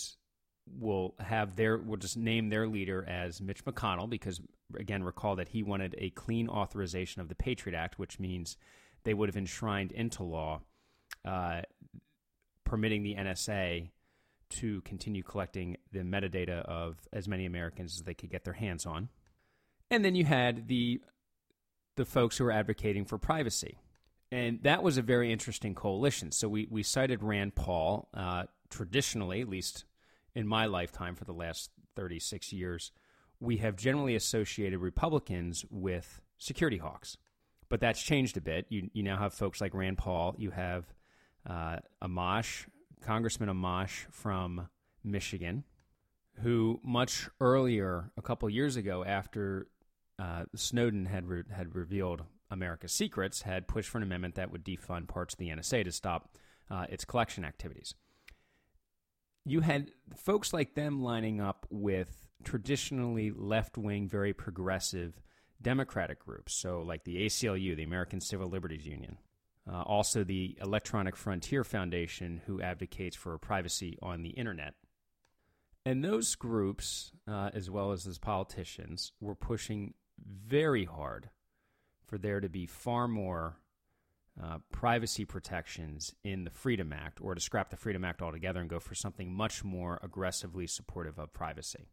we'll 0.66 1.14
have 1.20 1.56
their 1.56 1.76
we'll 1.76 1.98
just 1.98 2.16
name 2.16 2.48
their 2.48 2.66
leader 2.66 3.04
as 3.06 3.40
Mitch 3.40 3.64
McConnell 3.66 4.08
because 4.08 4.40
again 4.78 5.02
recall 5.02 5.36
that 5.36 5.48
he 5.48 5.62
wanted 5.62 5.94
a 5.98 6.08
clean 6.10 6.48
authorization 6.48 7.20
of 7.20 7.28
the 7.28 7.34
Patriot 7.34 7.76
Act, 7.76 7.98
which 7.98 8.18
means 8.18 8.56
they 9.04 9.12
would 9.12 9.28
have 9.28 9.36
enshrined 9.36 9.92
into 9.92 10.22
law 10.22 10.62
uh, 11.24 11.60
permitting 12.64 13.02
the 13.02 13.14
NSA 13.14 13.90
to 14.54 14.80
continue 14.82 15.22
collecting 15.22 15.76
the 15.92 16.00
metadata 16.00 16.62
of 16.62 16.96
as 17.12 17.28
many 17.28 17.46
Americans 17.46 17.96
as 17.96 18.02
they 18.02 18.14
could 18.14 18.30
get 18.30 18.44
their 18.44 18.54
hands 18.54 18.86
on. 18.86 19.08
And 19.90 20.04
then 20.04 20.14
you 20.14 20.24
had 20.24 20.68
the 20.68 21.00
the 21.96 22.04
folks 22.04 22.36
who 22.36 22.44
were 22.44 22.52
advocating 22.52 23.04
for 23.04 23.18
privacy. 23.18 23.78
And 24.32 24.60
that 24.64 24.82
was 24.82 24.98
a 24.98 25.02
very 25.02 25.32
interesting 25.32 25.76
coalition. 25.76 26.32
So 26.32 26.48
we, 26.48 26.66
we 26.68 26.82
cited 26.82 27.22
Rand 27.22 27.54
Paul, 27.54 28.08
uh, 28.12 28.44
traditionally, 28.68 29.40
at 29.40 29.48
least 29.48 29.84
in 30.34 30.46
my 30.46 30.66
lifetime 30.66 31.14
for 31.14 31.24
the 31.24 31.32
last 31.32 31.70
36 31.94 32.52
years, 32.52 32.90
we 33.38 33.58
have 33.58 33.76
generally 33.76 34.16
associated 34.16 34.80
Republicans 34.80 35.64
with 35.70 36.20
security 36.38 36.78
hawks. 36.78 37.16
But 37.68 37.80
that's 37.80 38.02
changed 38.02 38.36
a 38.36 38.40
bit. 38.40 38.66
You, 38.68 38.90
you 38.92 39.04
now 39.04 39.18
have 39.18 39.34
folks 39.34 39.60
like 39.60 39.72
Rand 39.72 39.98
Paul. 39.98 40.34
You 40.36 40.50
have 40.50 40.84
uh, 41.48 41.76
Amash, 42.02 42.66
Congressman 43.04 43.50
Amash 43.50 44.06
from 44.10 44.68
Michigan, 45.04 45.64
who 46.42 46.80
much 46.82 47.28
earlier, 47.38 48.10
a 48.16 48.22
couple 48.22 48.48
years 48.48 48.76
ago, 48.76 49.04
after 49.04 49.68
uh, 50.18 50.44
Snowden 50.56 51.06
had 51.06 51.28
re- 51.28 51.42
had 51.54 51.74
revealed 51.74 52.22
America's 52.50 52.92
secrets, 52.92 53.42
had 53.42 53.68
pushed 53.68 53.90
for 53.90 53.98
an 53.98 54.04
amendment 54.04 54.36
that 54.36 54.50
would 54.50 54.64
defund 54.64 55.08
parts 55.08 55.34
of 55.34 55.38
the 55.38 55.50
NSA 55.50 55.84
to 55.84 55.92
stop 55.92 56.30
uh, 56.70 56.86
its 56.88 57.04
collection 57.04 57.44
activities. 57.44 57.94
You 59.44 59.60
had 59.60 59.90
folks 60.16 60.54
like 60.54 60.74
them 60.74 61.02
lining 61.02 61.40
up 61.40 61.66
with 61.68 62.26
traditionally 62.42 63.30
left 63.30 63.76
wing, 63.76 64.08
very 64.08 64.32
progressive 64.32 65.20
Democratic 65.60 66.24
groups, 66.24 66.54
so 66.54 66.80
like 66.80 67.04
the 67.04 67.26
ACLU, 67.26 67.76
the 67.76 67.82
American 67.82 68.20
Civil 68.20 68.48
Liberties 68.48 68.86
Union, 68.86 69.18
uh, 69.70 69.82
also, 69.82 70.24
the 70.24 70.56
Electronic 70.60 71.16
Frontier 71.16 71.64
Foundation, 71.64 72.42
who 72.46 72.60
advocates 72.60 73.16
for 73.16 73.38
privacy 73.38 73.96
on 74.02 74.22
the 74.22 74.30
internet. 74.30 74.74
And 75.86 76.04
those 76.04 76.34
groups, 76.34 77.12
uh, 77.26 77.50
as 77.54 77.70
well 77.70 77.92
as 77.92 78.06
as 78.06 78.18
politicians, 78.18 79.12
were 79.20 79.34
pushing 79.34 79.94
very 80.18 80.84
hard 80.84 81.30
for 82.06 82.18
there 82.18 82.40
to 82.40 82.48
be 82.48 82.66
far 82.66 83.08
more 83.08 83.56
uh, 84.42 84.58
privacy 84.70 85.24
protections 85.24 86.14
in 86.24 86.44
the 86.44 86.50
Freedom 86.50 86.92
Act, 86.92 87.20
or 87.20 87.34
to 87.34 87.40
scrap 87.40 87.70
the 87.70 87.76
Freedom 87.76 88.04
Act 88.04 88.20
altogether 88.20 88.60
and 88.60 88.68
go 88.68 88.80
for 88.80 88.94
something 88.94 89.32
much 89.32 89.64
more 89.64 89.98
aggressively 90.02 90.66
supportive 90.66 91.18
of 91.18 91.32
privacy. 91.32 91.88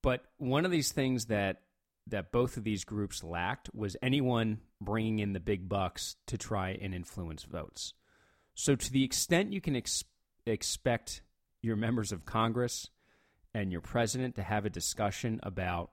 But 0.00 0.24
one 0.38 0.64
of 0.64 0.70
these 0.70 0.92
things 0.92 1.26
that 1.26 1.62
that 2.06 2.32
both 2.32 2.56
of 2.56 2.64
these 2.64 2.84
groups 2.84 3.22
lacked 3.22 3.70
was 3.74 3.96
anyone 4.02 4.58
bringing 4.80 5.18
in 5.18 5.32
the 5.32 5.40
big 5.40 5.68
bucks 5.68 6.16
to 6.26 6.36
try 6.36 6.70
and 6.70 6.94
influence 6.94 7.44
votes. 7.44 7.94
So, 8.54 8.76
to 8.76 8.92
the 8.92 9.04
extent 9.04 9.52
you 9.52 9.60
can 9.60 9.76
ex- 9.76 10.04
expect 10.44 11.22
your 11.62 11.76
members 11.76 12.12
of 12.12 12.26
Congress 12.26 12.90
and 13.54 13.70
your 13.70 13.80
president 13.80 14.34
to 14.36 14.42
have 14.42 14.66
a 14.66 14.70
discussion 14.70 15.40
about 15.42 15.90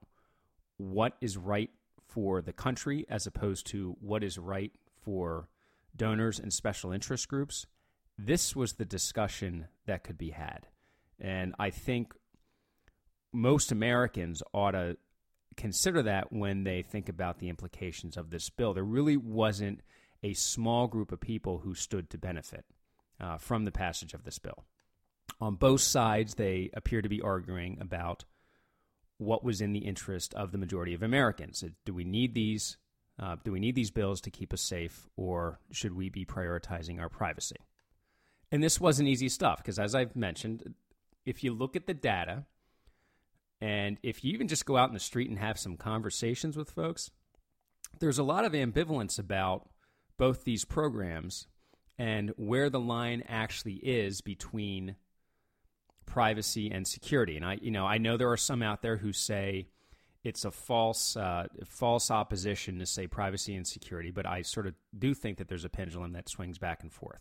what 0.76 1.16
is 1.20 1.36
right 1.36 1.70
for 2.06 2.42
the 2.42 2.52
country 2.52 3.06
as 3.08 3.26
opposed 3.26 3.66
to 3.68 3.96
what 4.00 4.24
is 4.24 4.38
right 4.38 4.72
for 5.02 5.48
donors 5.94 6.38
and 6.38 6.52
special 6.52 6.92
interest 6.92 7.28
groups, 7.28 7.66
this 8.18 8.54
was 8.54 8.74
the 8.74 8.84
discussion 8.84 9.68
that 9.86 10.04
could 10.04 10.18
be 10.18 10.30
had. 10.30 10.66
And 11.18 11.54
I 11.58 11.70
think 11.70 12.12
most 13.32 13.72
Americans 13.72 14.42
ought 14.52 14.72
to 14.72 14.96
consider 15.60 16.02
that 16.02 16.32
when 16.32 16.64
they 16.64 16.80
think 16.80 17.10
about 17.10 17.38
the 17.38 17.50
implications 17.50 18.16
of 18.16 18.30
this 18.30 18.48
bill. 18.48 18.72
There 18.72 18.82
really 18.82 19.18
wasn't 19.18 19.82
a 20.22 20.32
small 20.32 20.86
group 20.88 21.12
of 21.12 21.20
people 21.20 21.58
who 21.58 21.74
stood 21.74 22.08
to 22.10 22.18
benefit 22.18 22.64
uh, 23.20 23.36
from 23.36 23.66
the 23.66 23.70
passage 23.70 24.14
of 24.14 24.24
this 24.24 24.38
bill. 24.38 24.64
On 25.38 25.56
both 25.56 25.82
sides, 25.82 26.34
they 26.34 26.70
appear 26.72 27.02
to 27.02 27.10
be 27.10 27.20
arguing 27.20 27.76
about 27.78 28.24
what 29.18 29.44
was 29.44 29.60
in 29.60 29.74
the 29.74 29.80
interest 29.80 30.32
of 30.32 30.50
the 30.50 30.58
majority 30.58 30.94
of 30.94 31.02
Americans. 31.02 31.62
Do 31.84 31.92
we 31.92 32.04
need 32.04 32.34
these? 32.34 32.78
Uh, 33.18 33.36
do 33.44 33.52
we 33.52 33.60
need 33.60 33.74
these 33.74 33.90
bills 33.90 34.22
to 34.22 34.30
keep 34.30 34.54
us 34.54 34.62
safe, 34.62 35.06
or 35.14 35.60
should 35.70 35.94
we 35.94 36.08
be 36.08 36.24
prioritizing 36.24 36.98
our 36.98 37.10
privacy? 37.10 37.56
And 38.50 38.62
this 38.62 38.80
wasn't 38.80 39.10
easy 39.10 39.28
stuff 39.28 39.58
because, 39.58 39.78
as 39.78 39.94
I've 39.94 40.16
mentioned, 40.16 40.74
if 41.26 41.44
you 41.44 41.52
look 41.52 41.76
at 41.76 41.86
the 41.86 41.92
data, 41.92 42.46
and 43.60 43.98
if 44.02 44.24
you 44.24 44.32
even 44.32 44.48
just 44.48 44.66
go 44.66 44.76
out 44.76 44.88
in 44.88 44.94
the 44.94 45.00
street 45.00 45.28
and 45.28 45.38
have 45.38 45.58
some 45.58 45.76
conversations 45.76 46.56
with 46.56 46.70
folks, 46.70 47.10
there's 47.98 48.18
a 48.18 48.22
lot 48.22 48.44
of 48.44 48.52
ambivalence 48.52 49.18
about 49.18 49.68
both 50.16 50.44
these 50.44 50.64
programs 50.64 51.46
and 51.98 52.32
where 52.36 52.70
the 52.70 52.80
line 52.80 53.22
actually 53.28 53.74
is 53.74 54.22
between 54.22 54.96
privacy 56.06 56.70
and 56.70 56.86
security. 56.86 57.36
And 57.36 57.44
I, 57.44 57.58
you 57.60 57.70
know, 57.70 57.86
I 57.86 57.98
know 57.98 58.16
there 58.16 58.30
are 58.30 58.36
some 58.36 58.62
out 58.62 58.82
there 58.82 58.96
who 58.96 59.12
say 59.12 59.68
it's 60.24 60.44
a 60.44 60.50
false, 60.50 61.16
uh, 61.16 61.46
false 61.66 62.10
opposition 62.10 62.78
to 62.78 62.86
say 62.86 63.06
privacy 63.06 63.54
and 63.54 63.66
security, 63.66 64.10
but 64.10 64.26
I 64.26 64.42
sort 64.42 64.66
of 64.66 64.74
do 64.98 65.14
think 65.14 65.38
that 65.38 65.48
there's 65.48 65.64
a 65.64 65.70
pendulum 65.70 66.12
that 66.12 66.28
swings 66.28 66.58
back 66.58 66.82
and 66.82 66.92
forth. 66.92 67.20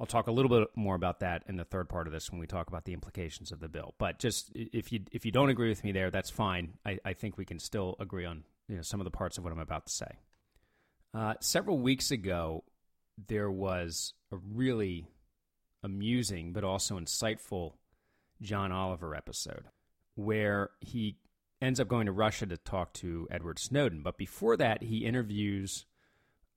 I'll 0.00 0.06
talk 0.06 0.28
a 0.28 0.32
little 0.32 0.48
bit 0.48 0.68
more 0.74 0.94
about 0.94 1.20
that 1.20 1.42
in 1.46 1.56
the 1.56 1.64
third 1.64 1.90
part 1.90 2.06
of 2.06 2.12
this 2.14 2.30
when 2.30 2.40
we 2.40 2.46
talk 2.46 2.68
about 2.68 2.86
the 2.86 2.94
implications 2.94 3.52
of 3.52 3.60
the 3.60 3.68
bill. 3.68 3.94
But 3.98 4.18
just 4.18 4.50
if 4.54 4.92
you 4.92 5.00
if 5.12 5.26
you 5.26 5.30
don't 5.30 5.50
agree 5.50 5.68
with 5.68 5.84
me 5.84 5.92
there, 5.92 6.10
that's 6.10 6.30
fine. 6.30 6.78
I, 6.86 6.98
I 7.04 7.12
think 7.12 7.36
we 7.36 7.44
can 7.44 7.58
still 7.58 7.96
agree 8.00 8.24
on 8.24 8.44
you 8.66 8.76
know 8.76 8.82
some 8.82 9.00
of 9.00 9.04
the 9.04 9.10
parts 9.10 9.36
of 9.36 9.44
what 9.44 9.52
I'm 9.52 9.58
about 9.58 9.86
to 9.86 9.92
say. 9.92 10.18
Uh, 11.12 11.34
several 11.40 11.78
weeks 11.78 12.10
ago, 12.10 12.64
there 13.28 13.50
was 13.50 14.14
a 14.32 14.36
really 14.36 15.06
amusing 15.82 16.54
but 16.54 16.64
also 16.64 16.98
insightful 16.98 17.74
John 18.40 18.72
Oliver 18.72 19.14
episode 19.14 19.64
where 20.14 20.70
he 20.80 21.18
ends 21.60 21.78
up 21.78 21.88
going 21.88 22.06
to 22.06 22.12
Russia 22.12 22.46
to 22.46 22.56
talk 22.56 22.94
to 22.94 23.28
Edward 23.30 23.58
Snowden. 23.58 24.02
But 24.02 24.16
before 24.16 24.56
that, 24.56 24.82
he 24.82 25.04
interviews 25.04 25.84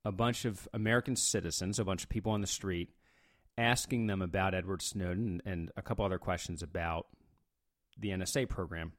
a 0.02 0.12
bunch 0.12 0.46
of 0.46 0.66
American 0.72 1.14
citizens, 1.14 1.78
a 1.78 1.84
bunch 1.84 2.04
of 2.04 2.08
people 2.08 2.32
on 2.32 2.40
the 2.40 2.46
street 2.46 2.90
asking 3.56 4.06
them 4.06 4.20
about 4.20 4.54
Edward 4.54 4.82
Snowden 4.82 5.40
and 5.44 5.70
a 5.76 5.82
couple 5.82 6.04
other 6.04 6.18
questions 6.18 6.62
about 6.62 7.06
the 7.98 8.10
NSA 8.10 8.48
program. 8.48 8.92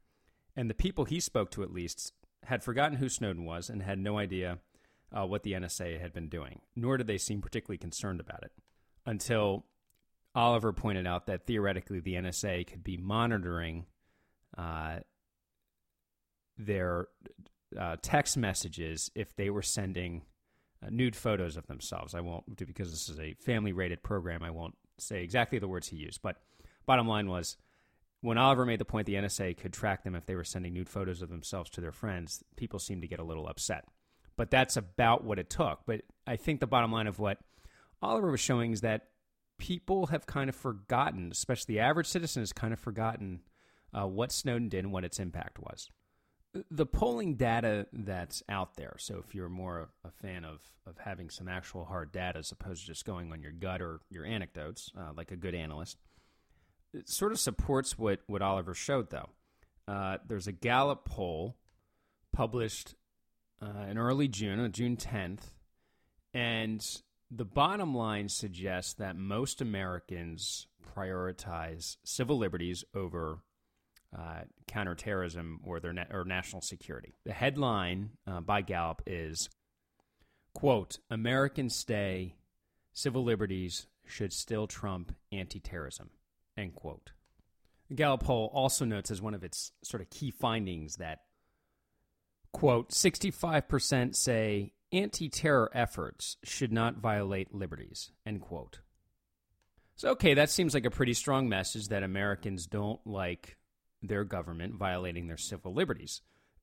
And 0.56 0.70
the 0.70 0.76
people 0.76 1.06
he 1.06 1.20
spoke 1.20 1.52
to, 1.52 1.64
at 1.64 1.74
least, 1.74 2.14
had 2.44 2.64
forgotten 2.64 2.98
who 2.98 3.10
Snowden 3.10 3.44
was 3.44 3.70
and 3.70 3.82
had 3.82 4.00
no 4.00 4.18
idea 4.18 4.60
uh, 5.12 5.26
what 5.26 5.44
the 5.44 5.54
NSA 5.54 6.00
had 6.00 6.14
been 6.14 6.30
doing, 6.30 6.62
nor 6.76 6.98
did 6.98 7.08
they 7.08 7.18
seem 7.18 7.42
particularly 7.42 7.78
concerned 7.78 8.20
about 8.20 8.44
it 8.44 8.52
until 9.06 9.66
Oliver 10.34 10.74
pointed 10.74 11.08
out 11.08 11.28
that 11.28 11.46
theoretically 11.46 12.00
the 12.00 12.16
NSA 12.16 12.68
could 12.68 12.84
be 12.84 12.98
monitoring 12.98 13.86
uh, 14.58 15.00
their 16.58 17.08
uh, 17.80 17.98
text 18.02 18.38
messages 18.38 19.12
if 19.16 19.36
they 19.36 19.50
were 19.50 19.62
sending 19.62 20.24
nude 20.90 21.16
photos 21.16 21.58
of 21.58 21.68
themselves. 21.68 22.14
I 22.14 22.22
won't, 22.22 22.56
do 22.56 22.66
because 22.66 22.92
this 22.92 23.10
is 23.10 23.20
a 23.20 23.34
family 23.36 23.74
rated 23.74 24.04
program, 24.04 24.44
I 24.44 24.52
won't 24.52 24.76
say 24.98 25.24
exactly 25.24 25.60
the 25.60 25.68
words 25.68 25.88
he 25.88 25.98
used. 25.98 26.22
But 26.22 26.38
bottom 26.86 27.08
line 27.08 27.28
was 27.28 27.58
when 28.22 28.38
Oliver 28.38 28.66
made 28.66 28.80
the 28.80 28.86
point 28.86 29.06
the 29.06 29.16
NSA 29.16 29.58
could 29.58 29.74
track 29.74 30.04
them 30.04 30.16
if 30.16 30.26
they 30.26 30.36
were 30.36 30.44
sending 30.44 30.74
nude 30.74 30.90
photos 30.90 31.22
of 31.22 31.30
themselves 31.30 31.70
to 31.72 31.82
their 31.82 31.92
friends, 31.92 32.44
people 32.56 32.80
seemed 32.80 33.02
to 33.02 33.08
get 33.08 33.20
a 33.20 33.24
little 33.24 33.48
upset. 33.48 33.86
But 34.38 34.52
that's 34.52 34.78
about 34.78 35.24
what 35.24 35.40
it 35.40 35.50
took. 35.50 35.82
But 35.86 36.02
I 36.28 36.36
think 36.36 36.60
the 36.60 36.68
bottom 36.68 36.92
line 36.92 37.08
of 37.08 37.20
what 37.20 37.38
Oliver 38.02 38.32
was 38.32 38.40
showing 38.40 38.72
is 38.72 38.82
that 38.82 39.10
people 39.58 40.08
have 40.08 40.26
kind 40.26 40.50
of 40.50 40.56
forgotten, 40.56 41.30
especially 41.32 41.76
the 41.76 41.82
average 41.82 42.08
citizen 42.08 42.42
has 42.42 42.52
kind 42.52 42.74
of 42.74 42.80
forgotten 42.80 43.42
uh, 43.94 44.08
what 44.08 44.32
Snowden 44.32 44.70
did 44.70 44.84
and 44.84 44.94
what 44.94 45.06
its 45.06 45.20
impact 45.20 45.60
was. 45.60 45.90
The 46.72 46.86
polling 46.86 47.36
data 47.36 47.88
that's 47.92 48.42
out 48.48 48.76
there, 48.76 48.96
so 48.98 49.22
if 49.26 49.36
you're 49.36 49.50
more 49.50 49.90
a 50.06 50.12
fan 50.12 50.46
of, 50.46 50.62
of 50.88 50.98
having 50.98 51.30
some 51.30 51.50
actual 51.50 51.84
hard 51.84 52.12
data 52.12 52.40
as 52.40 52.52
opposed 52.52 52.82
to 52.82 52.88
just 52.88 53.06
going 53.06 53.32
on 53.32 53.42
your 53.42 53.52
gut 53.52 53.82
or 53.82 54.00
your 54.10 54.26
anecdotes, 54.26 54.92
uh, 54.98 55.12
like 55.16 55.32
a 55.32 55.36
good 55.36 55.54
analyst, 55.54 55.98
it 56.94 57.10
sort 57.10 57.34
of 57.34 57.40
supports 57.40 57.98
what, 57.98 58.22
what 58.28 58.42
Oliver 58.42 58.74
showed, 58.74 59.10
though. 59.10 59.30
Uh, 59.88 60.18
there's 60.28 60.48
a 60.48 60.54
Gallup 60.54 61.06
poll 61.06 61.58
published 62.32 62.96
uh, 63.62 63.86
in 63.90 63.98
early 63.98 64.28
June, 64.28 64.60
on 64.60 64.72
June 64.72 64.96
10th, 64.96 65.42
and 66.34 67.02
the 67.32 67.46
bottom 67.46 67.96
line 67.96 68.30
suggests 68.30 68.94
that 68.94 69.16
most 69.16 69.62
Americans 69.62 70.68
prioritize 70.96 71.98
civil 72.04 72.38
liberties 72.38 72.84
over 72.94 73.40
uh, 74.18 74.42
counterterrorism 74.68 75.60
or 75.64 75.80
their 75.80 75.94
na- 75.94 76.06
or 76.12 76.24
national 76.26 76.62
security. 76.62 77.16
The 77.26 77.34
headline 77.34 78.12
uh, 78.28 78.42
by 78.42 78.62
Gallup 78.62 79.02
is 79.06 79.50
quote 80.54 81.00
Americans 81.10 81.76
stay 81.76 82.36
civil 82.94 83.24
liberties 83.24 83.88
should 84.06 84.32
still 84.32 84.68
trump 84.68 85.14
anti-terrorism 85.32 86.10
end 86.58 86.76
quote. 86.76 87.12
The 87.90 87.96
Gallup 87.96 88.24
poll 88.24 88.50
also 88.54 88.86
notes 88.86 89.12
as 89.12 89.22
one 89.22 89.34
of 89.34 89.44
its 89.44 89.72
sort 89.84 90.02
of 90.02 90.10
key 90.10 90.32
findings 90.32 90.96
that 90.98 91.20
quote 92.52 92.92
65% 92.92 94.16
say 94.16 94.74
anti 94.92 95.30
terror 95.30 95.70
efforts 95.74 96.38
should 96.44 96.72
not 96.72 96.98
violate 96.98 97.54
liberties, 97.54 98.12
end 98.26 98.42
quote. 98.42 98.80
So, 99.98 100.10
okay, 100.10 100.34
that 100.34 100.50
seems 100.50 100.74
like 100.74 100.86
a 100.86 100.92
pretty 100.92 101.14
strong 101.14 101.48
message 101.48 101.88
that 101.88 102.04
Americans 102.04 102.66
don't 102.66 103.00
like 103.06 103.58
their 104.08 104.24
government 104.24 104.76
violating 104.76 105.28
their 105.28 105.38
civil 105.38 105.74
liberties. 105.74 106.22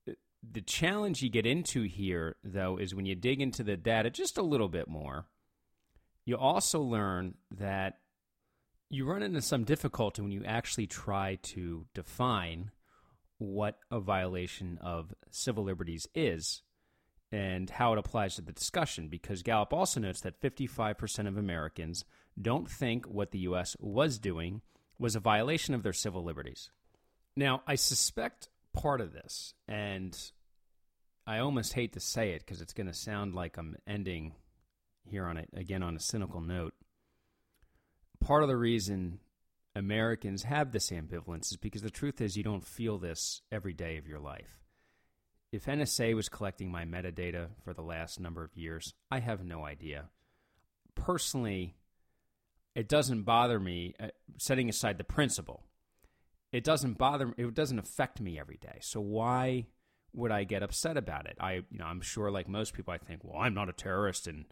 Uh, 0.09 0.13
the 0.43 0.61
challenge 0.61 1.23
you 1.23 1.31
get 1.31 1.47
into 1.47 1.83
here, 1.83 2.37
though, 2.43 2.77
is 2.77 2.95
when 2.95 3.07
you 3.07 3.15
dig 3.15 3.41
into 3.41 3.63
the 3.63 3.77
data 3.77 4.11
just 4.11 4.39
a 4.39 4.43
little 4.43 4.69
bit 4.69 4.89
more, 4.89 5.27
you 6.25 6.37
also 6.37 6.81
learn 6.81 7.35
that 7.51 7.99
you 8.89 9.05
run 9.07 9.23
into 9.23 9.41
some 9.41 9.65
difficulty 9.65 10.21
when 10.21 10.31
you 10.31 10.45
actually 10.45 10.87
try 10.87 11.39
to 11.43 11.87
define 11.95 12.71
what 13.39 13.79
a 13.91 13.99
violation 13.99 14.79
of 14.81 15.15
civil 15.31 15.65
liberties 15.65 16.07
is 16.15 16.63
and 17.33 17.71
how 17.71 17.95
it 17.95 17.99
applies 17.99 18.35
to 18.37 18.43
the 18.43 18.53
discussion 18.53 19.09
because 19.09 19.43
Gallup 19.43 19.73
also 19.73 19.99
notes 19.99 20.21
that 20.21 20.41
55% 20.41 21.27
of 21.27 21.39
Americans 21.39 22.05
don't 22.41 22.71
think 22.71 23.07
what 23.07 23.31
the 23.31 23.41
U.S. 23.41 23.77
was 23.81 24.19
doing 24.19 24.61
was 24.99 25.17
a 25.17 25.21
violation 25.21 25.75
of 25.75 25.83
their 25.83 25.93
civil 25.93 26.23
liberties. 26.23 26.71
Now, 27.37 27.63
I 27.67 27.77
suspect 27.77 28.49
part 28.73 29.01
of 29.01 29.13
this, 29.13 29.55
and 29.69 30.17
I 31.27 31.39
almost 31.39 31.73
hate 31.73 31.95
to 31.95 32.01
say 32.01 32.31
it 32.33 32.41
because 32.41 32.61
it's 32.61 32.75
going 32.75 32.89
to 32.89 32.95
sound 32.95 33.35
like 33.35 33.57
I'm 33.57 33.77
ending 33.87 34.35
here 35.05 35.27
on 35.27 35.37
it 35.37 35.49
again 35.55 35.83
on 35.83 35.97
a 35.97 36.01
cynical 36.01 36.41
note. 36.41 36.75
Part 38.21 38.43
of 38.43 38.49
the 38.49 38.57
reason 38.57 39.21
Americans 39.75 40.45
have 40.45 40.73
this 40.73 40.91
ambivalence 40.91 41.51
is 41.51 41.57
because 41.57 41.83
the 41.83 41.91
truth 41.91 42.21
is 42.21 42.37
you 42.37 42.45
don't 42.45 42.65
feel 42.65 42.99
this 42.99 43.43
every 43.51 43.73
day 43.73 43.97
of 43.97 44.07
your 44.07 44.21
life 44.21 44.63
if 45.53 45.67
NSA 45.67 46.17
was 46.17 46.31
collecting 46.31 46.71
my 46.71 46.85
metadata 46.85 47.49
for 47.63 47.75
the 47.75 47.83
last 47.83 48.19
number 48.19 48.43
of 48.43 48.57
years, 48.57 48.95
I 49.11 49.21
have 49.21 49.45
no 49.45 49.65
idea. 49.67 50.09
Personally, 50.95 51.77
it 52.75 52.89
doesn't 52.89 53.23
bother 53.23 53.61
me, 53.61 53.95
uh, 54.01 54.09
setting 54.39 54.71
aside 54.71 54.97
the 54.97 55.05
principle. 55.05 55.63
It 56.53 56.65
doesn't 56.65 56.99
bother 56.99 57.35
it 57.37 57.55
doesn't 57.55 57.79
affect 57.79 58.21
me 58.21 58.39
every 58.39 58.59
day. 58.59 58.79
So 58.81 59.01
why 59.01 59.67
would 60.13 60.31
I 60.31 60.45
get 60.45 60.63
upset 60.63 60.97
about 60.97 61.27
it? 61.27 61.37
I, 61.41 61.55
you 61.71 61.79
know, 61.79 61.87
I'm 61.87 62.03
sure 62.03 62.31
like 62.31 62.49
most 62.49 62.75
people 62.75 62.93
I 62.93 62.99
think, 62.99 63.25
well, 63.25 63.41
I'm 63.41 63.55
not 63.55 63.69
a 63.69 63.73
terrorist 63.73 64.27
and 64.27 64.45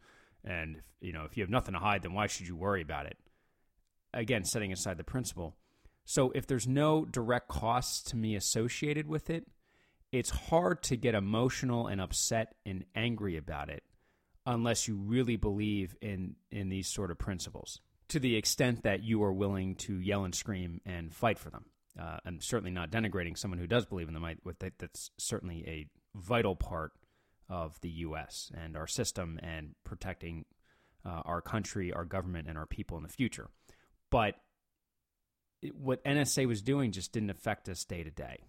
and 0.43 0.81
you 1.01 1.13
know, 1.13 1.25
if 1.25 1.37
you 1.37 1.43
have 1.43 1.51
nothing 1.51 1.75
to 1.75 1.81
hide, 1.81 2.03
then 2.03 2.15
why 2.15 2.27
should 2.27 2.49
you 2.49 2.57
worry 2.57 2.81
about 2.81 3.07
it? 3.07 3.19
Again, 4.15 4.45
setting 4.45 4.73
aside 4.73 4.97
the 4.97 5.05
principle. 5.05 5.57
So 6.05 6.33
if 6.35 6.47
there's 6.47 6.67
no 6.67 7.05
direct 7.05 7.49
costs 7.49 8.03
to 8.11 8.17
me 8.17 8.35
associated 8.35 9.07
with 9.07 9.31
it, 9.31 9.47
it's 10.11 10.31
hard 10.31 10.83
to 10.85 10.97
get 10.97 11.15
emotional 11.15 11.87
and 11.87 12.01
upset 12.01 12.55
and 12.67 12.85
angry 12.97 13.37
about 13.37 13.69
it 13.69 13.85
unless 14.47 14.89
you 14.89 14.97
really 14.97 15.37
believe 15.37 15.95
in 16.01 16.37
in 16.51 16.71
these 16.71 16.89
sort 16.89 17.11
of 17.11 17.19
principles 17.19 17.81
to 18.09 18.19
the 18.19 18.37
extent 18.37 18.83
that 18.83 19.05
you 19.05 19.23
are 19.23 19.33
willing 19.33 19.77
to 19.77 20.01
yell 20.01 20.25
and 20.25 20.35
scream 20.35 20.81
and 20.85 21.15
fight 21.15 21.39
for 21.39 21.51
them. 21.51 21.67
Uh, 22.01 22.19
I'm 22.25 22.41
certainly 22.41 22.71
not 22.71 22.91
denigrating 22.91 23.37
someone 23.37 23.59
who 23.59 23.67
does 23.67 23.85
believe 23.85 24.09
in 24.09 24.15
them. 24.15 24.25
I, 24.25 24.37
that's 24.79 25.11
certainly 25.19 25.65
a 25.67 25.87
vital 26.19 26.57
part 26.57 26.93
of 27.49 27.81
the 27.81 27.91
U.S. 27.91 28.51
and 28.57 28.77
our 28.77 28.87
system 28.87 29.39
and 29.43 29.75
protecting 29.85 30.45
uh, 31.05 31.23
our 31.25 31.41
country, 31.41 31.93
our 31.93 32.05
government, 32.05 32.49
and 32.49 32.57
our 32.57 32.67
people 32.67 32.97
in 32.97 33.03
the 33.03 33.09
future. 33.09 33.49
But 34.11 34.37
it, 35.61 35.75
what 35.77 36.03
NSA 36.05 36.47
was 36.47 36.63
doing 36.63 36.93
just 36.93 37.13
didn't 37.13 37.31
affect 37.31 37.69
us 37.69 37.85
day 37.85 38.03
to 38.03 38.11
day. 38.11 38.45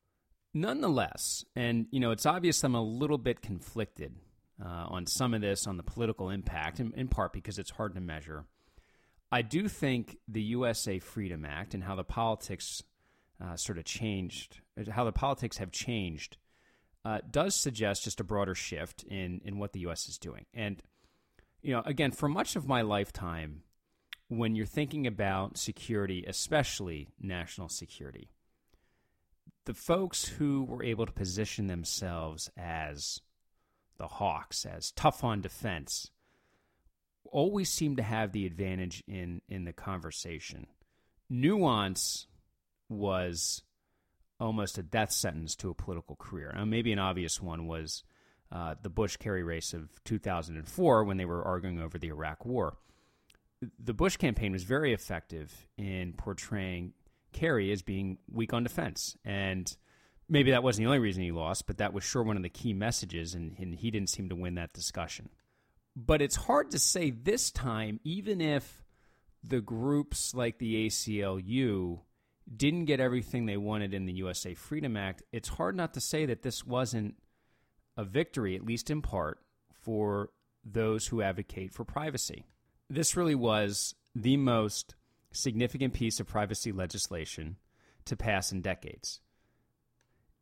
Nonetheless, 0.53 1.45
and 1.55 1.87
you 1.91 1.99
know, 1.99 2.11
it's 2.11 2.25
obvious 2.25 2.63
I'm 2.63 2.75
a 2.75 2.83
little 2.83 3.17
bit 3.17 3.41
conflicted 3.41 4.15
uh, 4.63 4.85
on 4.87 5.07
some 5.07 5.33
of 5.33 5.41
this 5.41 5.65
on 5.65 5.77
the 5.77 5.83
political 5.83 6.29
impact, 6.29 6.79
in, 6.79 6.93
in 6.95 7.07
part 7.07 7.33
because 7.33 7.57
it's 7.57 7.71
hard 7.71 7.95
to 7.95 8.01
measure. 8.01 8.45
I 9.31 9.41
do 9.41 9.67
think 9.69 10.17
the 10.27 10.41
USA 10.41 10.99
Freedom 10.99 11.45
Act 11.45 11.73
and 11.73 11.83
how 11.83 11.95
the 11.95 12.03
politics 12.03 12.83
uh, 13.41 13.56
sort 13.56 13.77
of 13.77 13.86
changed, 13.86 14.60
how 14.91 15.04
the 15.04 15.12
politics 15.12 15.58
have 15.58 15.71
changed, 15.71 16.38
uh, 17.04 17.19
does 17.30 17.56
suggest 17.56 18.04
just 18.04 18.19
a 18.19 18.23
broader 18.23 18.56
shift 18.56 19.04
in 19.04 19.41
in 19.43 19.58
what 19.58 19.73
the 19.73 19.80
U.S. 19.82 20.08
is 20.08 20.17
doing. 20.17 20.45
And 20.54 20.82
you 21.62 21.73
know, 21.73 21.82
again, 21.86 22.12
for 22.12 22.27
much 22.27 22.56
of 22.56 22.67
my 22.67 22.82
lifetime, 22.82 23.63
when 24.27 24.56
you're 24.56 24.65
thinking 24.65 25.08
about 25.08 25.58
security, 25.58 26.23
especially 26.27 27.10
national 27.19 27.69
security, 27.69 28.30
the 29.65 29.73
folks 29.73 30.25
who 30.25 30.63
were 30.63 30.84
able 30.84 31.06
to 31.06 31.12
position 31.12 31.67
themselves 31.67 32.49
as 32.58 33.21
the 33.97 34.08
Hawks, 34.08 34.65
as 34.65 34.91
tough 34.91 35.23
on 35.23 35.41
defense, 35.41 36.10
always 37.25 37.69
seem 37.69 37.95
to 37.95 38.04
have 38.04 38.32
the 38.32 38.45
advantage 38.45 39.04
in, 39.08 39.41
in 39.47 39.65
the 39.65 39.73
conversation. 39.73 40.67
Nuance 41.30 42.27
was 42.91 43.63
almost 44.39 44.77
a 44.77 44.84
death 44.84 45.12
sentence 45.12 45.56
to 45.56 45.69
a 45.69 45.75
political 45.75 46.15
career. 46.15 46.51
Now, 46.56 46.65
maybe 46.65 46.91
an 46.91 46.99
obvious 46.99 47.41
one 47.41 47.67
was 47.67 48.04
uh, 48.51 48.75
the 48.82 48.89
Bush 48.89 49.17
Kerry 49.17 49.43
race 49.43 49.73
of 49.73 50.04
2004 50.04 51.04
when 51.04 51.17
they 51.17 51.25
were 51.25 51.43
arguing 51.43 51.80
over 51.80 51.97
the 51.97 52.10
Iraq 52.10 52.45
War. 52.45 52.77
The 53.80 53.93
Bush 53.93 54.17
campaign 54.17 54.51
was 54.51 54.63
very 54.63 54.93
effective 54.93 55.67
in 55.77 56.13
portraying 56.13 56.93
Kerry 57.32 57.71
as 57.71 57.82
being 57.82 58.17
weak 58.32 58.54
on 58.54 58.63
defense. 58.63 59.15
And 59.23 59.73
maybe 60.27 60.51
that 60.51 60.63
wasn't 60.63 60.86
the 60.86 60.88
only 60.88 60.99
reason 60.99 61.23
he 61.23 61.32
lost, 61.32 61.67
but 61.67 61.77
that 61.77 61.93
was 61.93 62.04
sure 62.04 62.23
one 62.23 62.38
of 62.38 62.43
the 62.43 62.49
key 62.49 62.73
messages, 62.73 63.36
and, 63.36 63.56
and 63.60 63.75
he 63.75 63.91
didn't 63.91 64.10
seem 64.10 64.30
to 64.30 64.36
win 64.36 64.56
that 64.56 64.73
discussion. 64.73 65.30
But 65.95 66.21
it's 66.21 66.36
hard 66.36 66.71
to 66.71 66.80
say 66.80 67.12
this 67.12 67.51
time, 67.51 67.99
even 68.04 68.41
if 68.41 68.84
the 69.43 69.62
groups 69.62 70.34
like 70.34 70.58
the 70.58 70.88
ACLU 70.88 71.99
didn't 72.56 72.86
get 72.86 72.99
everything 72.99 73.45
they 73.45 73.58
wanted 73.58 73.93
in 73.93 74.06
the 74.06 74.13
USA 74.13 74.54
Freedom 74.54 74.97
Act, 74.97 75.23
it's 75.32 75.49
hard 75.49 75.75
not 75.75 75.93
to 75.93 76.01
say 76.01 76.25
that 76.25 76.41
this 76.41 76.65
wasn't 76.65 77.15
a 77.97 78.04
victory, 78.04 78.56
at 78.56 78.65
least 78.65 78.89
in 78.89 79.01
part, 79.01 79.39
for 79.71 80.30
those 80.63 81.08
who 81.08 81.21
advocate 81.21 81.73
for 81.73 81.84
privacy. 81.84 82.45
This 82.89 83.15
really 83.15 83.36
was 83.36 83.95
the 84.15 84.38
most 84.38 84.95
significant 85.32 85.93
piece 85.93 86.19
of 86.19 86.27
privacy 86.27 86.71
legislation 86.71 87.58
to 88.06 88.15
pass 88.15 88.51
in 88.51 88.62
decades. 88.62 89.21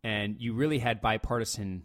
And 0.03 0.39
you 0.39 0.53
really 0.53 0.79
had 0.79 1.01
bipartisan 1.01 1.83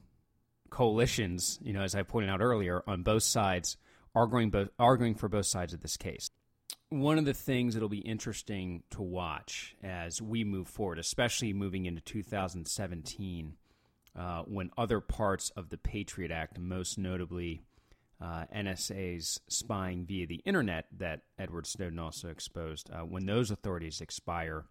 coalitions, 0.70 1.58
you 1.62 1.72
know, 1.72 1.82
as 1.82 1.94
I 1.94 2.02
pointed 2.02 2.30
out 2.30 2.40
earlier, 2.40 2.82
on 2.86 3.02
both 3.02 3.22
sides 3.22 3.76
arguing 4.14 4.52
arguing 4.78 5.14
for 5.14 5.28
both 5.28 5.46
sides 5.46 5.74
of 5.74 5.80
this 5.80 5.96
case. 5.96 6.30
One 6.90 7.18
of 7.18 7.24
the 7.24 7.34
things 7.34 7.74
that'll 7.74 7.88
be 7.88 7.98
interesting 7.98 8.82
to 8.90 9.02
watch 9.02 9.74
as 9.82 10.22
we 10.22 10.44
move 10.44 10.68
forward, 10.68 10.98
especially 10.98 11.52
moving 11.52 11.86
into 11.86 12.00
2017, 12.00 13.54
uh, 14.16 14.42
when 14.42 14.70
other 14.78 15.00
parts 15.00 15.50
of 15.56 15.70
the 15.70 15.76
Patriot 15.76 16.30
Act, 16.30 16.58
most 16.58 16.98
notably 16.98 17.62
uh, 18.20 18.44
NSA's 18.54 19.40
spying 19.48 20.06
via 20.06 20.26
the 20.26 20.40
internet 20.44 20.86
that 20.96 21.22
Edward 21.38 21.66
Snowden 21.66 21.98
also 21.98 22.28
exposed, 22.28 22.90
uh, 22.92 23.00
when 23.00 23.26
those 23.26 23.50
authorities 23.50 24.00
expire, 24.00 24.64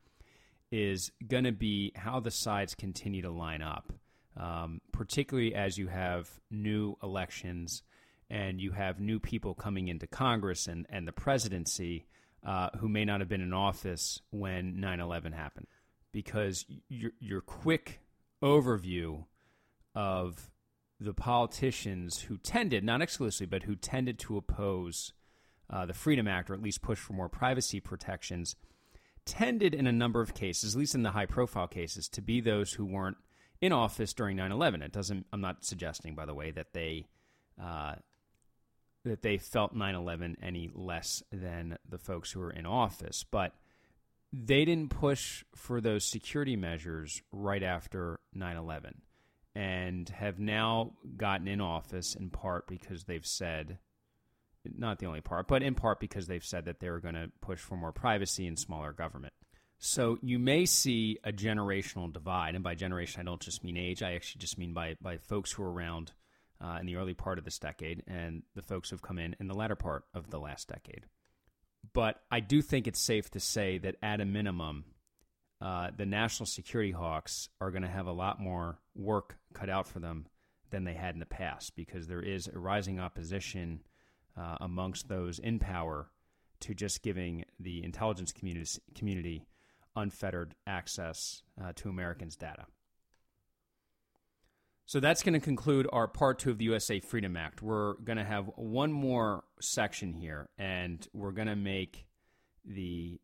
is 0.71 1.11
going 1.27 1.43
to 1.43 1.51
be 1.51 1.91
how 1.95 2.19
the 2.19 2.31
sides 2.31 2.73
continue 2.73 3.21
to 3.21 3.29
line 3.29 3.61
up, 3.61 3.91
um, 4.37 4.81
particularly 4.91 5.53
as 5.53 5.77
you 5.77 5.87
have 5.87 6.29
new 6.49 6.97
elections 7.03 7.83
and 8.29 8.59
you 8.59 8.71
have 8.71 8.99
new 8.99 9.19
people 9.19 9.53
coming 9.53 9.87
into 9.87 10.07
Congress 10.07 10.67
and, 10.67 10.85
and 10.89 11.07
the 11.07 11.11
presidency 11.11 12.05
uh, 12.45 12.69
who 12.79 12.89
may 12.89 13.05
not 13.05 13.19
have 13.19 13.29
been 13.29 13.41
in 13.41 13.53
office 13.53 14.19
when 14.31 14.79
9 14.79 14.99
11 14.99 15.33
happened. 15.33 15.67
Because 16.11 16.65
your, 16.89 17.11
your 17.19 17.41
quick 17.41 18.01
overview 18.41 19.25
of 19.95 20.51
the 20.99 21.13
politicians 21.13 22.21
who 22.21 22.37
tended, 22.37 22.83
not 22.83 23.01
exclusively, 23.01 23.47
but 23.47 23.63
who 23.63 23.75
tended 23.75 24.19
to 24.19 24.37
oppose 24.37 25.13
uh, 25.69 25.85
the 25.85 25.93
Freedom 25.93 26.27
Act 26.27 26.49
or 26.49 26.53
at 26.53 26.61
least 26.61 26.81
push 26.81 26.99
for 26.99 27.13
more 27.13 27.29
privacy 27.29 27.79
protections, 27.79 28.55
tended 29.25 29.73
in 29.73 29.87
a 29.87 29.91
number 29.91 30.21
of 30.21 30.33
cases, 30.33 30.75
at 30.75 30.79
least 30.79 30.95
in 30.95 31.03
the 31.03 31.11
high 31.11 31.25
profile 31.25 31.67
cases, 31.67 32.07
to 32.09 32.21
be 32.21 32.41
those 32.41 32.73
who 32.73 32.85
weren't 32.85 33.17
in 33.61 33.71
office 33.71 34.13
during 34.13 34.37
9 34.37 34.51
11. 34.51 34.81
It 34.81 34.91
doesn't, 34.91 35.25
I'm 35.31 35.41
not 35.41 35.65
suggesting, 35.65 36.15
by 36.15 36.25
the 36.25 36.35
way, 36.35 36.51
that 36.51 36.73
they. 36.73 37.07
Uh, 37.61 37.95
that 39.03 39.21
they 39.21 39.37
felt 39.37 39.75
9/11 39.75 40.35
any 40.41 40.69
less 40.73 41.23
than 41.31 41.77
the 41.87 41.97
folks 41.97 42.31
who 42.31 42.39
were 42.39 42.51
in 42.51 42.65
office, 42.65 43.23
but 43.23 43.55
they 44.31 44.65
didn't 44.65 44.89
push 44.89 45.43
for 45.55 45.81
those 45.81 46.05
security 46.05 46.55
measures 46.55 47.21
right 47.31 47.63
after 47.63 48.19
9/11 48.33 49.01
and 49.55 50.09
have 50.09 50.39
now 50.39 50.93
gotten 51.17 51.47
in 51.47 51.61
office 51.61 52.15
in 52.15 52.29
part 52.29 52.65
because 52.67 53.03
they've 53.03 53.25
said, 53.25 53.77
not 54.63 54.97
the 54.99 55.05
only 55.05 55.21
part, 55.21 55.47
but 55.47 55.61
in 55.61 55.75
part 55.75 55.99
because 55.99 56.25
they've 56.27 56.43
said 56.43 56.65
that 56.65 56.79
they 56.79 56.89
were 56.89 56.99
going 56.99 57.13
to 57.13 57.31
push 57.41 57.59
for 57.59 57.75
more 57.75 57.91
privacy 57.91 58.47
and 58.47 58.57
smaller 58.57 58.93
government. 58.93 59.33
So 59.77 60.17
you 60.21 60.39
may 60.39 60.65
see 60.65 61.19
a 61.25 61.33
generational 61.33 62.11
divide, 62.11 62.55
and 62.55 62.63
by 62.63 62.73
generation 62.73 63.19
I 63.19 63.25
don't 63.25 63.41
just 63.41 63.63
mean 63.65 63.75
age. 63.75 64.01
I 64.01 64.13
actually 64.13 64.39
just 64.39 64.57
mean 64.57 64.73
by 64.73 64.95
by 65.01 65.17
folks 65.17 65.51
who 65.51 65.63
are 65.63 65.71
around 65.71 66.13
uh, 66.63 66.77
in 66.79 66.85
the 66.85 66.95
early 66.95 67.13
part 67.13 67.37
of 67.37 67.45
this 67.45 67.59
decade 67.59 68.03
and 68.07 68.43
the 68.55 68.61
folks 68.61 68.89
who've 68.89 69.01
come 69.01 69.19
in 69.19 69.35
in 69.39 69.47
the 69.47 69.53
latter 69.53 69.75
part 69.75 70.05
of 70.13 70.29
the 70.29 70.39
last 70.39 70.67
decade. 70.67 71.05
But 71.93 72.21
I 72.31 72.39
do 72.39 72.61
think 72.61 72.87
it's 72.87 72.99
safe 72.99 73.29
to 73.31 73.39
say 73.39 73.77
that 73.79 73.97
at 74.01 74.21
a 74.21 74.25
minimum, 74.25 74.85
uh, 75.59 75.91
the 75.95 76.05
national 76.05 76.47
security 76.47 76.91
hawks 76.91 77.49
are 77.59 77.71
going 77.71 77.83
to 77.83 77.89
have 77.89 78.07
a 78.07 78.13
lot 78.13 78.39
more 78.39 78.79
work 78.95 79.37
cut 79.53 79.69
out 79.69 79.87
for 79.87 79.99
them 79.99 80.27
than 80.69 80.85
they 80.85 80.93
had 80.93 81.15
in 81.15 81.19
the 81.19 81.25
past 81.25 81.75
because 81.75 82.07
there 82.07 82.21
is 82.21 82.47
a 82.47 82.57
rising 82.57 82.99
opposition 82.99 83.81
uh, 84.37 84.57
amongst 84.61 85.09
those 85.09 85.39
in 85.39 85.59
power 85.59 86.07
to 86.61 86.73
just 86.73 87.03
giving 87.03 87.43
the 87.59 87.83
intelligence 87.83 88.33
community, 88.95 89.45
unfettered 89.95 90.55
access 90.65 91.43
uh, 91.61 91.73
to 91.75 91.89
Americans' 91.89 92.37
data. 92.37 92.65
So 94.85 94.99
that's 94.99 95.23
going 95.23 95.33
to 95.33 95.39
conclude 95.39 95.87
our 95.93 96.07
part 96.07 96.39
two 96.39 96.51
of 96.51 96.57
the 96.57 96.65
USA 96.65 96.99
Freedom 96.99 97.37
Act. 97.37 97.61
We're 97.61 97.93
going 97.95 98.17
to 98.17 98.23
have 98.23 98.49
one 98.55 98.91
more 98.91 99.45
section 99.61 100.13
here, 100.13 100.49
and 100.57 101.05
we're 101.13 101.31
going 101.31 101.47
to 101.47 101.55
make 101.55 102.05
the 102.65 103.19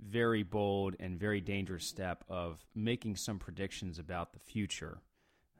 very 0.00 0.42
bold 0.42 0.94
and 1.00 1.18
very 1.18 1.40
dangerous 1.40 1.86
step 1.86 2.24
of 2.28 2.64
making 2.74 3.16
some 3.16 3.38
predictions 3.38 3.98
about 3.98 4.32
the 4.32 4.38
future, 4.38 5.02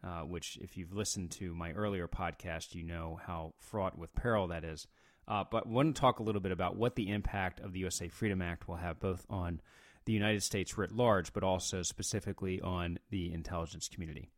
uh, 0.04 0.20
which, 0.20 0.56
if 0.60 0.76
you've 0.76 0.92
listened 0.92 1.32
to 1.32 1.52
my 1.54 1.72
earlier 1.72 2.06
podcast, 2.06 2.74
you 2.74 2.84
know 2.84 3.18
how 3.26 3.54
fraught 3.58 3.98
with 3.98 4.14
peril 4.14 4.48
that 4.48 4.64
is. 4.64 4.86
Uh, 5.26 5.44
but 5.50 5.66
I 5.66 5.70
want 5.70 5.94
to 5.94 6.00
talk 6.00 6.20
a 6.20 6.24
little 6.24 6.40
bit 6.40 6.52
about 6.52 6.76
what 6.76 6.94
the 6.94 7.08
impact 7.08 7.60
of 7.60 7.72
the 7.72 7.80
USA 7.80 8.08
Freedom 8.08 8.40
Act 8.40 8.68
will 8.68 8.76
have 8.76 9.00
both 9.00 9.26
on 9.28 9.60
the 10.04 10.12
United 10.12 10.42
States 10.42 10.78
writ 10.78 10.92
large, 10.92 11.32
but 11.32 11.42
also 11.42 11.82
specifically 11.82 12.60
on 12.60 12.98
the 13.10 13.32
intelligence 13.32 13.88
community. 13.88 14.30